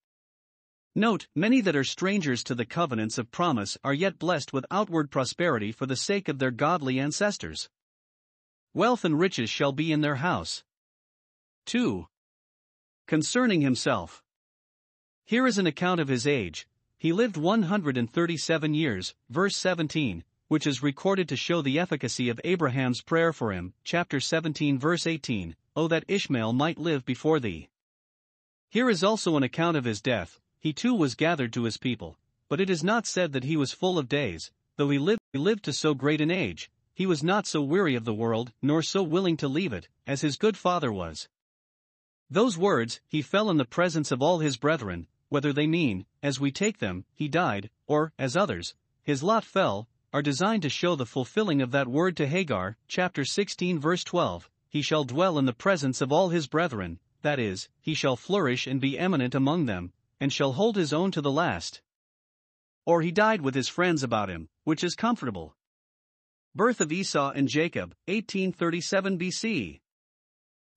Note, 0.95 1.27
many 1.35 1.63
that 1.63 1.77
are 1.77 1.85
strangers 1.85 2.45
to 2.45 2.55
the 2.55 2.67
covenants 2.67 3.17
of 3.17 3.31
promise 3.31 3.79
are 3.83 3.95
yet 3.95 4.19
blessed 4.19 4.53
with 4.53 4.67
outward 4.71 5.11
prosperity 5.11 5.73
for 5.73 5.87
the 5.87 5.97
sake 5.97 6.29
of 6.29 6.39
their 6.39 6.51
godly 6.51 6.99
ancestors. 6.99 7.71
Wealth 8.75 9.05
and 9.05 9.19
riches 9.19 9.49
shall 9.49 9.73
be 9.73 9.93
in 9.93 10.03
their 10.03 10.17
house. 10.17 10.65
2. 11.67 12.07
Concerning 13.07 13.61
himself. 13.61 14.23
Here 15.33 15.47
is 15.47 15.57
an 15.57 15.67
account 15.67 15.99
of 15.99 16.09
his 16.09 16.27
age. 16.27 16.67
He 16.99 17.11
lived 17.11 17.39
137 17.39 18.75
years, 18.75 19.15
verse 19.31 19.57
17, 19.57 20.25
which 20.49 20.67
is 20.67 20.83
recorded 20.83 21.27
to 21.31 21.39
show 21.39 21.63
the 21.63 21.79
efficacy 21.79 22.29
of 22.29 22.39
Abraham's 22.45 23.01
prayer 23.01 23.33
for 23.33 23.51
him, 23.51 23.73
chapter 23.83 24.21
17, 24.21 24.79
verse 24.79 25.07
18, 25.07 25.57
Oh, 25.75 25.89
that 25.89 26.05
Ishmael 26.07 26.53
might 26.53 26.77
live 26.77 27.07
before 27.07 27.41
thee. 27.41 27.71
Here 28.69 28.91
is 28.91 29.03
also 29.03 29.39
an 29.39 29.43
account 29.43 29.79
of 29.79 29.87
his 29.87 30.03
death, 30.03 30.39
he 30.59 30.75
too 30.75 30.93
was 30.93 31.15
gathered 31.15 31.55
to 31.55 31.65
his 31.65 31.79
people, 31.79 32.19
but 32.51 32.61
it 32.61 32.69
is 32.69 32.85
not 32.85 33.07
said 33.07 33.33
that 33.33 33.45
he 33.45 33.57
was 33.57 33.73
full 33.73 33.99
of 33.99 34.11
days, 34.11 34.51
though 34.77 34.91
he 34.91 34.99
lived, 34.99 35.23
he 35.33 35.39
lived 35.39 35.65
to 35.65 35.73
so 35.73 35.95
great 35.95 36.21
an 36.21 36.31
age, 36.31 36.71
he 36.93 37.07
was 37.07 37.23
not 37.23 37.47
so 37.47 37.63
weary 37.63 37.95
of 37.95 38.05
the 38.05 38.13
world, 38.13 38.53
nor 38.61 38.83
so 38.83 39.03
willing 39.03 39.39
to 39.39 39.49
leave 39.49 39.73
it, 39.73 39.89
as 40.07 40.21
his 40.21 40.37
good 40.37 40.59
father 40.59 40.93
was. 40.93 41.31
Those 42.29 42.59
words, 42.59 43.01
he 43.09 43.23
fell 43.23 43.49
in 43.49 43.57
the 43.57 43.65
presence 43.65 44.11
of 44.11 44.21
all 44.21 44.41
his 44.41 44.59
brethren, 44.59 45.07
whether 45.33 45.55
they 45.55 45.67
mean, 45.67 46.05
as 46.23 46.39
we 46.39 46.53
take 46.53 46.77
them, 46.77 47.07
he 47.15 47.27
died, 47.27 47.71
or, 47.87 48.13
as 48.19 48.37
others, 48.37 48.75
his 49.03 49.23
lot 49.23 49.43
fell, 49.43 49.89
are 50.13 50.21
designed 50.21 50.61
to 50.61 50.69
show 50.69 50.95
the 50.95 51.07
fulfilling 51.07 51.63
of 51.63 51.71
that 51.71 51.89
word 51.89 52.15
to 52.15 52.27
Hagar, 52.27 52.77
chapter 52.87 53.25
16, 53.25 53.79
verse 53.79 54.05
12 54.05 54.51
He 54.69 54.83
shall 54.83 55.05
dwell 55.05 55.39
in 55.39 55.47
the 55.47 55.55
presence 55.55 56.03
of 56.03 56.13
all 56.13 56.29
his 56.29 56.47
brethren, 56.47 57.01
that 57.23 57.39
is, 57.39 57.71
he 57.81 57.95
shall 57.95 58.15
flourish 58.15 58.67
and 58.67 58.79
be 58.79 58.99
eminent 58.99 59.35
among 59.35 59.65
them, 59.65 59.95
and 60.21 60.31
shall 60.31 60.53
hold 60.53 60.77
his 60.77 60.93
own 60.93 61.11
to 61.13 61.23
the 61.23 61.33
last. 61.33 61.81
Or 62.85 63.01
he 63.01 63.11
died 63.11 63.41
with 63.41 63.55
his 63.55 63.71
friends 63.71 64.03
about 64.03 64.29
him, 64.29 64.51
which 64.65 64.85
is 64.85 64.95
comfortable. 64.95 65.57
Birth 66.55 66.83
of 66.83 66.93
Esau 66.93 67.33
and 67.35 67.49
Jacob, 67.49 67.95
1837 68.05 69.19
BC. 69.19 69.81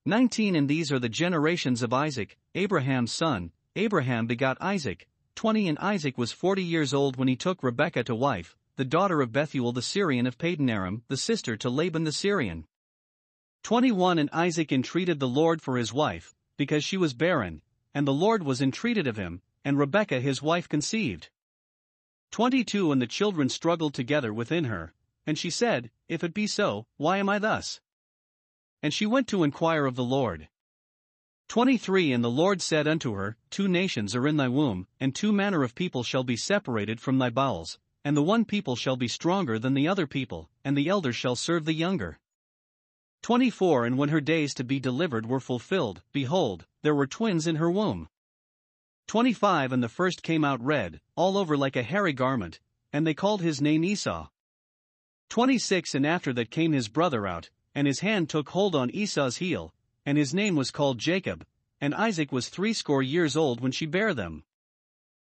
19 0.05 0.55
And 0.55 0.69
these 0.69 0.93
are 0.93 0.99
the 0.99 1.09
generations 1.09 1.83
of 1.83 1.91
Isaac, 1.91 2.37
Abraham's 2.53 3.11
son, 3.11 3.51
Abraham 3.77 4.25
begot 4.25 4.57
Isaac, 4.61 5.07
20 5.35 5.67
and 5.67 5.77
Isaac 5.79 6.17
was 6.17 6.31
40 6.31 6.63
years 6.63 6.93
old 6.93 7.17
when 7.17 7.27
he 7.27 7.35
took 7.35 7.61
Rebekah 7.61 8.05
to 8.05 8.15
wife, 8.15 8.55
the 8.77 8.85
daughter 8.85 9.21
of 9.21 9.33
Bethuel 9.33 9.73
the 9.73 9.81
Syrian 9.81 10.25
of 10.25 10.37
Padan 10.37 10.69
Aram, 10.69 11.03
the 11.09 11.17
sister 11.17 11.57
to 11.57 11.69
Laban 11.69 12.05
the 12.05 12.13
Syrian. 12.13 12.65
21 13.63 14.17
And 14.17 14.29
Isaac 14.31 14.71
entreated 14.71 15.19
the 15.19 15.27
Lord 15.27 15.61
for 15.61 15.75
his 15.75 15.91
wife, 15.91 16.33
because 16.55 16.85
she 16.85 16.95
was 16.95 17.13
barren, 17.13 17.61
and 17.93 18.07
the 18.07 18.13
Lord 18.13 18.43
was 18.43 18.61
entreated 18.61 19.07
of 19.07 19.17
him, 19.17 19.41
and 19.65 19.77
Rebekah 19.77 20.21
his 20.21 20.41
wife 20.41 20.69
conceived. 20.69 21.29
22 22.31 22.93
And 22.93 23.01
the 23.01 23.07
children 23.07 23.49
struggled 23.49 23.93
together 23.93 24.33
within 24.33 24.65
her, 24.65 24.93
and 25.27 25.37
she 25.37 25.49
said, 25.49 25.91
If 26.07 26.23
it 26.23 26.33
be 26.33 26.47
so, 26.47 26.87
why 26.95 27.17
am 27.17 27.27
I 27.27 27.39
thus? 27.39 27.81
And 28.81 28.93
she 28.93 29.05
went 29.05 29.27
to 29.29 29.43
inquire 29.43 29.85
of 29.85 29.95
the 29.95 30.03
Lord. 30.03 30.47
23 31.47 32.11
And 32.11 32.23
the 32.23 32.29
Lord 32.29 32.61
said 32.61 32.87
unto 32.87 33.13
her, 33.13 33.37
Two 33.49 33.67
nations 33.67 34.15
are 34.15 34.27
in 34.27 34.37
thy 34.37 34.47
womb, 34.47 34.87
and 34.99 35.13
two 35.13 35.31
manner 35.31 35.63
of 35.63 35.75
people 35.75 36.03
shall 36.03 36.23
be 36.23 36.35
separated 36.35 36.99
from 36.99 37.19
thy 37.19 37.29
bowels, 37.29 37.77
and 38.03 38.17
the 38.17 38.23
one 38.23 38.45
people 38.45 38.75
shall 38.75 38.95
be 38.95 39.07
stronger 39.07 39.59
than 39.59 39.73
the 39.73 39.87
other 39.87 40.07
people, 40.07 40.49
and 40.63 40.77
the 40.77 40.89
elder 40.89 41.13
shall 41.13 41.35
serve 41.35 41.65
the 41.65 41.73
younger. 41.73 42.19
24 43.21 43.85
And 43.85 43.97
when 43.97 44.09
her 44.09 44.21
days 44.21 44.53
to 44.55 44.63
be 44.63 44.79
delivered 44.79 45.25
were 45.25 45.39
fulfilled, 45.39 46.01
behold, 46.11 46.65
there 46.81 46.95
were 46.95 47.07
twins 47.07 47.47
in 47.47 47.55
her 47.55 47.71
womb. 47.71 48.07
25 49.07 49.71
And 49.71 49.83
the 49.83 49.89
first 49.89 50.23
came 50.23 50.43
out 50.43 50.63
red, 50.63 50.99
all 51.15 51.37
over 51.37 51.55
like 51.55 51.75
a 51.75 51.83
hairy 51.83 52.13
garment, 52.13 52.59
and 52.91 53.05
they 53.05 53.13
called 53.13 53.41
his 53.41 53.61
name 53.61 53.83
Esau. 53.83 54.29
26 55.29 55.95
And 55.95 56.05
after 56.05 56.33
that 56.33 56.51
came 56.51 56.71
his 56.71 56.87
brother 56.87 57.27
out, 57.27 57.49
and 57.73 57.87
his 57.87 57.99
hand 57.99 58.29
took 58.29 58.49
hold 58.49 58.75
on 58.75 58.89
Esau's 58.91 59.37
heel, 59.37 59.73
and 60.05 60.17
his 60.17 60.33
name 60.33 60.55
was 60.55 60.71
called 60.71 60.99
Jacob, 60.99 61.45
and 61.81 61.93
Isaac 61.95 62.31
was 62.31 62.49
threescore 62.49 63.03
years 63.03 63.35
old 63.35 63.61
when 63.61 63.71
she 63.71 63.85
bare 63.85 64.13
them. 64.13 64.43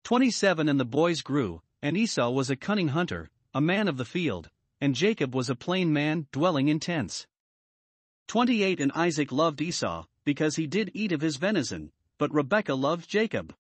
27 0.04 0.70
And 0.70 0.80
the 0.80 0.86
boys 0.86 1.22
grew, 1.22 1.62
and 1.82 1.98
Esau 1.98 2.30
was 2.30 2.50
a 2.50 2.56
cunning 2.56 2.90
hunter, 2.90 3.30
a 3.54 3.62
man 3.62 3.88
of 3.88 3.98
the 3.98 4.06
field, 4.06 4.50
and 4.80 4.96
Jacob 4.96 5.34
was 5.34 5.50
a 5.50 5.56
plain 5.56 5.92
man, 5.92 6.28
dwelling 6.32 6.68
in 6.68 6.80
tents. 6.80 7.28
28 8.28 8.80
And 8.80 8.92
Isaac 8.94 9.32
loved 9.32 9.62
Esau, 9.62 10.06
because 10.24 10.58
he 10.58 10.68
did 10.68 10.92
eat 10.94 11.12
of 11.12 11.22
his 11.22 11.38
venison, 11.38 11.92
but 12.18 12.34
Rebekah 12.34 12.76
loved 12.76 13.10
Jacob. 13.10 13.56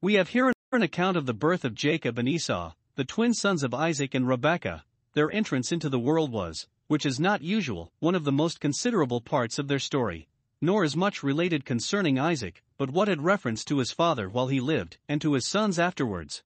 We 0.00 0.14
have 0.14 0.30
here 0.30 0.52
an 0.72 0.82
account 0.82 1.16
of 1.16 1.26
the 1.26 1.34
birth 1.34 1.64
of 1.64 1.74
Jacob 1.74 2.18
and 2.18 2.28
Esau, 2.28 2.72
the 2.96 3.04
twin 3.04 3.34
sons 3.34 3.62
of 3.62 3.74
Isaac 3.74 4.14
and 4.14 4.26
Rebekah. 4.26 4.84
Their 5.14 5.30
entrance 5.30 5.72
into 5.72 5.88
the 5.88 5.98
world 5.98 6.30
was, 6.30 6.68
which 6.90 7.06
is 7.06 7.20
not 7.20 7.40
usual, 7.40 7.92
one 8.00 8.16
of 8.16 8.24
the 8.24 8.32
most 8.32 8.58
considerable 8.58 9.20
parts 9.20 9.60
of 9.60 9.68
their 9.68 9.78
story, 9.78 10.26
nor 10.60 10.82
is 10.82 10.96
much 10.96 11.22
related 11.22 11.64
concerning 11.64 12.18
Isaac, 12.18 12.64
but 12.78 12.90
what 12.90 13.06
had 13.06 13.22
reference 13.22 13.64
to 13.66 13.78
his 13.78 13.92
father 13.92 14.28
while 14.28 14.48
he 14.48 14.58
lived, 14.58 14.98
and 15.08 15.20
to 15.20 15.34
his 15.34 15.46
sons 15.46 15.78
afterwards. 15.78 16.42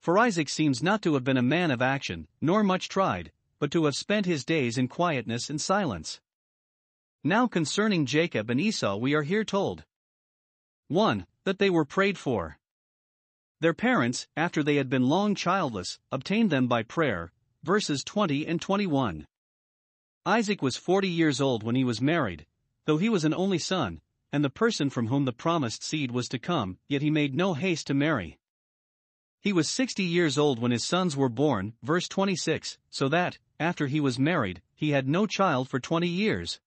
For 0.00 0.16
Isaac 0.16 0.48
seems 0.48 0.82
not 0.82 1.02
to 1.02 1.12
have 1.12 1.24
been 1.24 1.36
a 1.36 1.42
man 1.42 1.70
of 1.70 1.82
action, 1.82 2.26
nor 2.40 2.64
much 2.64 2.88
tried, 2.88 3.32
but 3.58 3.70
to 3.72 3.84
have 3.84 3.94
spent 3.94 4.24
his 4.24 4.46
days 4.46 4.78
in 4.78 4.88
quietness 4.88 5.50
and 5.50 5.60
silence. 5.60 6.22
Now 7.22 7.46
concerning 7.46 8.06
Jacob 8.06 8.48
and 8.48 8.58
Esau 8.58 8.96
we 8.96 9.12
are 9.12 9.24
here 9.24 9.44
told 9.44 9.84
1. 10.88 11.26
That 11.44 11.58
they 11.58 11.68
were 11.68 11.84
prayed 11.84 12.16
for. 12.16 12.58
Their 13.60 13.74
parents, 13.74 14.26
after 14.38 14.62
they 14.62 14.76
had 14.76 14.88
been 14.88 15.10
long 15.10 15.34
childless, 15.34 15.98
obtained 16.10 16.48
them 16.48 16.66
by 16.66 16.82
prayer, 16.82 17.30
verses 17.62 18.02
20 18.04 18.46
and 18.46 18.58
21. 18.58 19.26
Isaac 20.26 20.62
was 20.62 20.78
40 20.78 21.06
years 21.06 21.38
old 21.38 21.62
when 21.62 21.74
he 21.74 21.84
was 21.84 22.00
married, 22.00 22.46
though 22.86 22.96
he 22.96 23.10
was 23.10 23.26
an 23.26 23.34
only 23.34 23.58
son, 23.58 24.00
and 24.32 24.42
the 24.42 24.48
person 24.48 24.88
from 24.88 25.08
whom 25.08 25.26
the 25.26 25.34
promised 25.34 25.82
seed 25.82 26.10
was 26.12 26.30
to 26.30 26.38
come, 26.38 26.78
yet 26.88 27.02
he 27.02 27.10
made 27.10 27.34
no 27.34 27.52
haste 27.52 27.86
to 27.88 27.94
marry. 27.94 28.38
He 29.40 29.52
was 29.52 29.68
60 29.68 30.02
years 30.02 30.38
old 30.38 30.58
when 30.58 30.70
his 30.70 30.82
sons 30.82 31.14
were 31.14 31.28
born, 31.28 31.74
verse 31.82 32.08
26, 32.08 32.78
so 32.88 33.10
that, 33.10 33.38
after 33.60 33.86
he 33.86 34.00
was 34.00 34.18
married, 34.18 34.62
he 34.74 34.90
had 34.90 35.06
no 35.06 35.26
child 35.26 35.68
for 35.68 35.78
20 35.78 36.08
years. 36.08 36.58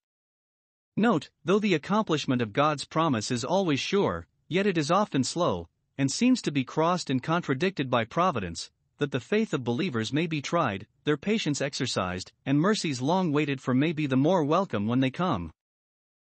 Note, 0.96 1.32
though 1.44 1.60
the 1.60 1.74
accomplishment 1.74 2.44
of 2.44 2.54
God's 2.54 2.86
promise 2.86 3.32
is 3.32 3.44
always 3.44 3.80
sure, 3.80 4.28
yet 4.48 4.68
it 4.68 4.78
is 4.78 4.92
often 4.92 5.24
slow, 5.24 5.68
and 5.98 6.12
seems 6.12 6.44
to 6.44 6.52
be 6.52 6.64
crossed 6.64 7.10
and 7.10 7.24
contradicted 7.24 7.90
by 7.90 8.06
providence, 8.06 8.70
that 8.98 9.12
the 9.12 9.20
faith 9.20 9.54
of 9.54 9.64
believers 9.64 10.12
may 10.12 10.28
be 10.28 10.42
tried, 10.42 10.88
their 11.04 11.18
patience 11.18 11.62
exercised, 11.62 12.32
and 12.46 12.60
mercies 12.60 13.02
long 13.02 13.32
waited 13.32 13.62
for 13.62 13.74
may 13.74 13.92
be 13.92 14.08
the 14.08 14.18
more 14.18 14.44
welcome 14.44 14.88
when 14.88 15.00
they 15.00 15.12
come. 15.12 15.52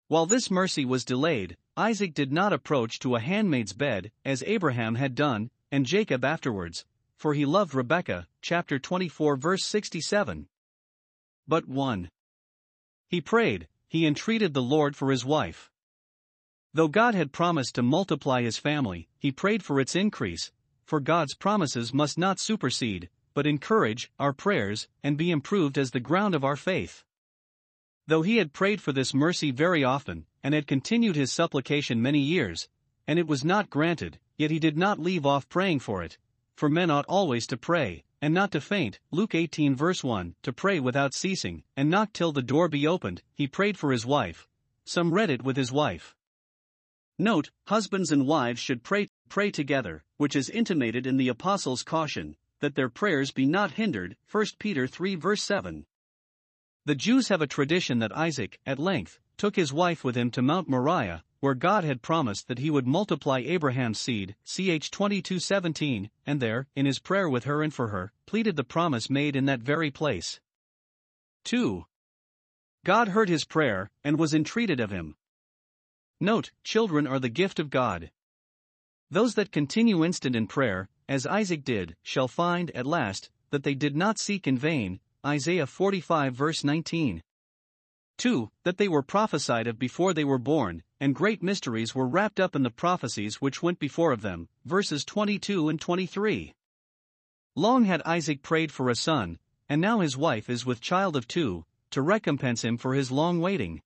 While 0.09 0.27
this 0.27 0.51
mercy 0.51 0.85
was 0.85 1.05
delayed, 1.05 1.57
Isaac 1.77 2.15
did 2.15 2.33
not 2.33 2.53
approach 2.53 2.99
to 3.01 3.15
a 3.15 3.21
handmaid's 3.21 3.73
bed, 3.73 4.11
as 4.25 4.43
Abraham 4.47 4.95
had 4.95 5.15
done, 5.15 5.51
and 5.71 5.87
Jacob 5.87 6.25
afterwards, 6.25 6.85
for 7.17 7.35
he 7.35 7.45
loved 7.45 7.75
Rebekah, 7.75 8.27
chapter 8.41 8.79
24, 8.79 9.37
verse 9.37 9.65
67. 9.65 10.47
But 11.47 11.69
1. 11.69 12.11
He 13.09 13.21
prayed, 13.21 13.69
he 13.89 14.07
entreated 14.07 14.55
the 14.55 14.63
Lord 14.63 14.97
for 14.97 15.11
his 15.11 15.25
wife. 15.25 15.71
Though 16.75 16.89
God 16.89 17.15
had 17.15 17.33
promised 17.33 17.75
to 17.75 17.83
multiply 17.83 18.43
his 18.43 18.59
family, 18.59 19.09
he 19.19 19.33
prayed 19.33 19.63
for 19.63 19.81
its 19.81 19.97
increase, 19.97 20.53
for 20.89 21.01
God's 21.01 21.35
promises 21.35 21.93
must 21.93 22.17
not 22.17 22.41
supersede, 22.41 23.11
but 23.35 23.47
encourage, 23.47 24.11
our 24.19 24.33
prayers, 24.33 24.89
and 25.05 25.19
be 25.19 25.31
improved 25.31 25.77
as 25.77 25.91
the 25.91 26.01
ground 26.01 26.35
of 26.35 26.45
our 26.45 26.57
faith. 26.57 27.05
Though 28.07 28.23
he 28.23 28.39
had 28.39 28.55
prayed 28.55 28.81
for 28.81 28.93
this 28.93 29.13
mercy 29.13 29.51
very 29.51 29.85
often, 29.85 30.25
and 30.43 30.55
had 30.55 30.67
continued 30.67 31.15
his 31.15 31.31
supplication 31.31 32.01
many 32.01 32.21
years, 32.21 32.71
and 33.07 33.19
it 33.19 33.27
was 33.27 33.45
not 33.45 33.69
granted, 33.69 34.19
yet 34.39 34.51
he 34.51 34.59
did 34.59 34.79
not 34.79 34.99
leave 34.99 35.27
off 35.27 35.47
praying 35.51 35.81
for 35.81 36.03
it. 36.03 36.17
For 36.57 36.71
men 36.71 36.91
ought 36.91 37.05
always 37.05 37.47
to 37.49 37.59
pray, 37.59 38.05
and 38.23 38.33
not 38.33 38.51
to 38.53 38.61
faint. 38.61 38.99
Luke 39.11 39.35
18 39.35 39.77
verse 39.77 40.03
1 40.03 40.37
To 40.43 40.53
pray 40.55 40.81
without 40.81 41.13
ceasing, 41.13 41.65
and 41.77 41.91
knock 41.91 42.15
till 42.15 42.33
the 42.33 42.41
door 42.41 42.67
be 42.67 42.87
opened. 42.87 43.21
He 43.35 43.47
prayed 43.47 43.77
for 43.77 43.93
his 43.93 44.07
wife. 44.07 44.49
Some 44.87 45.13
read 45.13 45.29
it 45.29 45.43
with 45.43 45.59
his 45.59 45.71
wife. 45.71 46.17
Note, 47.19 47.51
husbands 47.67 48.13
and 48.13 48.27
wives 48.27 48.61
should 48.61 48.85
pray, 48.85 49.09
pray 49.29 49.51
together, 49.51 50.05
which 50.19 50.37
is 50.37 50.49
intimated 50.49 51.07
in 51.07 51.17
the 51.17 51.29
Apostles' 51.29 51.83
caution, 51.83 52.37
that 52.61 52.77
their 52.77 52.89
prayers 52.89 53.33
be 53.33 53.45
not 53.45 53.73
hindered. 53.73 54.17
1 54.31 54.47
Peter 54.59 54.87
3 54.87 55.17
verse 55.17 55.43
7. 55.43 55.85
The 56.85 56.95
Jews 56.95 57.29
have 57.29 57.43
a 57.43 57.47
tradition 57.47 57.99
that 57.99 58.17
Isaac, 58.17 58.61
at 58.65 58.79
length, 58.79 59.19
took 59.37 59.57
his 59.57 59.73
wife 59.73 60.05
with 60.05 60.17
him 60.17 60.31
to 60.31 60.43
Mount 60.43 60.69
Moriah, 60.69 61.25
where 61.41 61.55
God 61.55 61.85
had 61.85 62.03
promised 62.03 62.49
that 62.49 62.59
he 62.59 62.71
would 62.71 62.87
multiply 62.87 63.39
Abraham's 63.41 64.01
seed, 64.01 64.35
ch 64.45 64.91
22:17, 64.91 66.11
and 66.27 66.41
there, 66.41 66.67
in 66.75 66.87
his 66.87 66.99
prayer 66.99 67.29
with 67.29 67.45
her 67.45 67.63
and 67.63 67.75
for 67.75 67.89
her, 67.89 68.13
pleaded 68.27 68.57
the 68.57 68.65
promise 68.65 69.11
made 69.11 69.37
in 69.37 69.47
that 69.47 69.61
very 69.61 69.91
place. 69.91 70.41
2. 71.45 71.85
God 72.85 73.09
heard 73.09 73.29
his 73.29 73.45
prayer 73.45 73.91
and 74.03 74.19
was 74.19 74.35
entreated 74.35 74.81
of 74.81 74.91
him. 74.91 75.17
Note, 76.21 76.51
children 76.65 77.07
are 77.07 77.21
the 77.21 77.29
gift 77.29 77.61
of 77.61 77.71
God. 77.71 78.11
Those 79.11 79.35
that 79.37 79.53
continue 79.53 80.05
instant 80.05 80.35
in 80.35 80.49
prayer, 80.49 80.89
as 81.09 81.27
Isaac 81.27 81.65
did, 81.65 81.97
shall 82.03 82.27
find 82.27 82.71
at 82.73 82.87
last 82.87 83.31
that 83.51 83.63
they 83.63 83.75
did 83.75 83.97
not 83.97 84.19
seek 84.19 84.47
in 84.47 84.59
vain. 84.59 85.01
Isaiah 85.25 85.67
45 85.67 86.35
verse 86.35 86.65
19. 86.65 87.23
2. 88.19 88.51
That 88.65 88.79
they 88.79 88.89
were 88.89 89.03
prophesied 89.03 89.69
of 89.69 89.79
before 89.79 90.13
they 90.13 90.25
were 90.25 90.39
born, 90.39 90.83
and 90.99 91.15
great 91.15 91.43
mysteries 91.43 91.95
were 91.95 92.09
wrapped 92.09 92.41
up 92.41 92.57
in 92.57 92.65
the 92.65 92.71
prophecies 92.71 93.41
which 93.41 93.63
went 93.63 93.79
before 93.79 94.13
of 94.13 94.23
them. 94.23 94.49
Verses 94.65 95.05
22 95.05 95.69
and 95.69 95.81
23. 95.81 96.53
Long 97.55 97.85
had 97.85 98.03
Isaac 98.05 98.43
prayed 98.43 98.73
for 98.73 98.91
a 98.91 98.97
son, 98.97 99.39
and 99.69 99.81
now 99.81 100.01
his 100.01 100.17
wife 100.17 100.51
is 100.51 100.67
with 100.67 100.81
child 100.81 101.15
of 101.15 101.29
two, 101.29 101.65
to 101.91 102.03
recompense 102.03 102.63
him 102.65 102.77
for 102.77 102.95
his 102.95 103.13
long 103.13 103.41
waiting. 103.41 103.83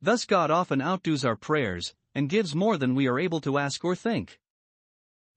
Thus 0.00 0.24
God 0.24 0.50
often 0.50 0.80
outdoes 0.80 1.24
our 1.24 1.36
prayers, 1.36 1.94
and 2.14 2.28
gives 2.28 2.54
more 2.54 2.76
than 2.76 2.94
we 2.94 3.08
are 3.08 3.18
able 3.18 3.40
to 3.40 3.58
ask 3.58 3.84
or 3.84 3.96
think. 3.96 4.38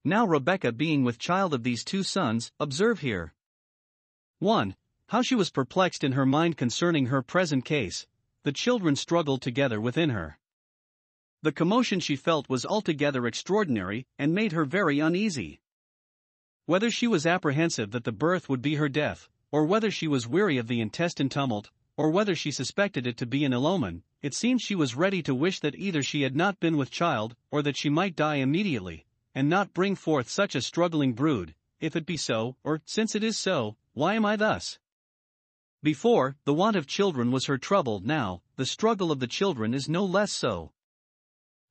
Now 0.04 0.26
Rebekah 0.26 0.72
being 0.72 1.04
with 1.04 1.20
child 1.20 1.54
of 1.54 1.64
these 1.64 1.84
two 1.84 2.04
sons, 2.04 2.52
observe 2.60 3.00
here. 3.00 3.34
1. 4.40 4.76
How 5.08 5.22
she 5.22 5.36
was 5.36 5.52
perplexed 5.52 6.04
in 6.04 6.14
her 6.14 6.26
mind 6.26 6.58
concerning 6.58 7.08
her 7.08 7.22
present 7.22 7.66
case, 7.66 8.08
the 8.44 8.52
children 8.52 8.96
struggled 8.96 9.42
together 9.42 9.82
within 9.82 10.10
her. 10.10 10.40
The 11.44 11.52
commotion 11.52 12.00
she 12.00 12.16
felt 12.16 12.50
was 12.50 12.66
altogether 12.66 13.26
extraordinary 13.26 14.06
and 14.18 14.34
made 14.34 14.52
her 14.52 14.66
very 14.66 15.00
uneasy. 15.00 15.62
Whether 16.66 16.92
she 16.92 17.08
was 17.08 17.26
apprehensive 17.26 17.92
that 17.92 18.04
the 18.04 18.12
birth 18.12 18.48
would 18.48 18.62
be 18.62 18.76
her 18.76 18.90
death, 18.90 19.28
or 19.52 19.66
whether 19.66 19.92
she 19.92 20.08
was 20.08 20.28
weary 20.28 20.58
of 20.58 20.68
the 20.68 20.82
intestine 20.82 21.30
tumult, 21.30 21.72
or 21.98 22.12
whether 22.12 22.36
she 22.36 22.52
suspected 22.52 23.06
it 23.06 23.18
to 23.18 23.26
be 23.26 23.44
an 23.44 23.54
ill 23.54 23.68
omen, 23.68 24.04
it 24.22 24.34
seemed 24.34 24.62
she 24.62 24.76
was 24.76 24.96
ready 24.96 25.24
to 25.24 25.34
wish 25.34 25.60
that 25.60 25.76
either 25.76 26.04
she 26.04 26.22
had 26.22 26.36
not 26.36 26.60
been 26.60 26.78
with 26.78 26.92
child, 26.92 27.36
or 27.50 27.62
that 27.62 27.78
she 27.78 27.90
might 27.90 28.16
die 28.16 28.36
immediately, 28.36 29.06
and 29.34 29.50
not 29.50 29.74
bring 29.74 29.96
forth 29.96 30.30
such 30.30 30.56
a 30.56 30.62
struggling 30.62 31.14
brood. 31.14 31.56
If 31.80 31.96
it 31.96 32.06
be 32.06 32.18
so, 32.18 32.56
or 32.64 32.82
since 32.86 33.16
it 33.16 33.24
is 33.24 33.38
so, 33.38 33.78
why 33.94 34.14
am 34.14 34.26
I 34.26 34.36
thus? 34.36 34.78
Before, 35.82 36.38
the 36.46 36.54
want 36.54 36.76
of 36.76 36.86
children 36.86 37.32
was 37.32 37.48
her 37.48 37.58
trouble, 37.58 38.02
now, 38.04 38.44
the 38.56 38.68
struggle 38.68 39.12
of 39.12 39.20
the 39.20 39.26
children 39.28 39.74
is 39.74 39.90
no 39.90 40.06
less 40.06 40.32
so. 40.32 40.74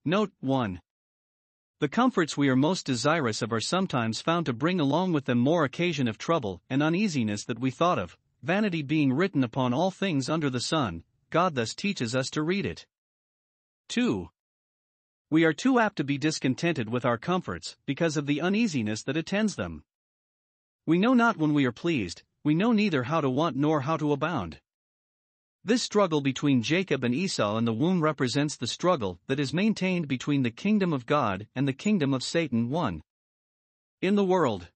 Note 0.04 0.32
1. 0.40 0.80
The 1.78 1.88
comforts 1.88 2.36
we 2.36 2.48
are 2.48 2.56
most 2.56 2.84
desirous 2.84 3.40
of 3.40 3.52
are 3.52 3.60
sometimes 3.60 4.20
found 4.20 4.46
to 4.46 4.52
bring 4.52 4.80
along 4.80 5.12
with 5.12 5.26
them 5.26 5.38
more 5.38 5.64
occasion 5.64 6.08
of 6.08 6.18
trouble 6.18 6.60
and 6.68 6.82
uneasiness 6.82 7.44
that 7.44 7.60
we 7.60 7.70
thought 7.70 7.98
of, 7.98 8.18
vanity 8.42 8.82
being 8.82 9.12
written 9.12 9.44
upon 9.44 9.72
all 9.72 9.90
things 9.90 10.28
under 10.28 10.50
the 10.50 10.60
sun, 10.60 11.04
God 11.30 11.54
thus 11.54 11.74
teaches 11.74 12.14
us 12.14 12.28
to 12.30 12.42
read 12.42 12.66
it. 12.66 12.86
2. 13.88 14.28
We 15.30 15.44
are 15.44 15.52
too 15.52 15.78
apt 15.78 15.96
to 15.96 16.04
be 16.04 16.18
discontented 16.18 16.88
with 16.88 17.04
our 17.04 17.16
comforts 17.16 17.76
because 17.86 18.16
of 18.16 18.26
the 18.26 18.40
uneasiness 18.40 19.04
that 19.04 19.16
attends 19.16 19.54
them. 19.54 19.84
We 20.86 20.98
know 20.98 21.14
not 21.14 21.36
when 21.36 21.54
we 21.54 21.64
are 21.66 21.72
pleased, 21.72 22.24
we 22.42 22.54
know 22.54 22.72
neither 22.72 23.04
how 23.04 23.20
to 23.20 23.30
want 23.30 23.56
nor 23.56 23.82
how 23.82 23.96
to 23.96 24.12
abound. 24.12 24.60
This 25.62 25.82
struggle 25.82 26.20
between 26.20 26.62
Jacob 26.62 27.04
and 27.04 27.14
Esau 27.14 27.58
in 27.58 27.64
the 27.64 27.72
womb 27.72 28.02
represents 28.02 28.56
the 28.56 28.66
struggle 28.66 29.20
that 29.26 29.38
is 29.38 29.52
maintained 29.52 30.08
between 30.08 30.42
the 30.42 30.50
kingdom 30.50 30.92
of 30.92 31.06
God 31.06 31.46
and 31.54 31.68
the 31.68 31.72
kingdom 31.72 32.12
of 32.12 32.24
Satan. 32.24 32.70
1. 32.70 33.02
In 34.00 34.14
the 34.14 34.24
world, 34.24 34.70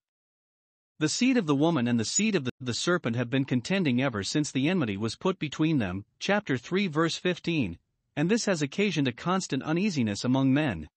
the 1.01 1.09
seed 1.09 1.37
of 1.37 1.47
the 1.47 1.55
woman 1.55 1.89
and 1.89 1.99
the 1.99 2.05
seed 2.05 2.37
of 2.37 2.45
the, 2.45 2.53
the, 2.61 2.73
serpent 2.73 3.17
have 3.17 3.29
been 3.29 3.45
contending 3.45 4.01
ever 4.01 4.23
since 4.23 4.53
the 4.53 4.69
enmity 4.69 4.97
was 4.97 5.17
put 5.17 5.39
between 5.41 5.79
them. 5.79 6.05
Chapter 6.21 6.57
3, 6.57 6.87
verse 6.87 7.17
15. 7.17 7.79
And 8.17 8.31
this 8.31 8.45
has 8.45 8.63
occasioned 8.63 9.09
a 9.09 9.13
constant 9.13 9.65
uneasiness 9.65 10.25
among 10.25 10.55
men. 10.55 10.89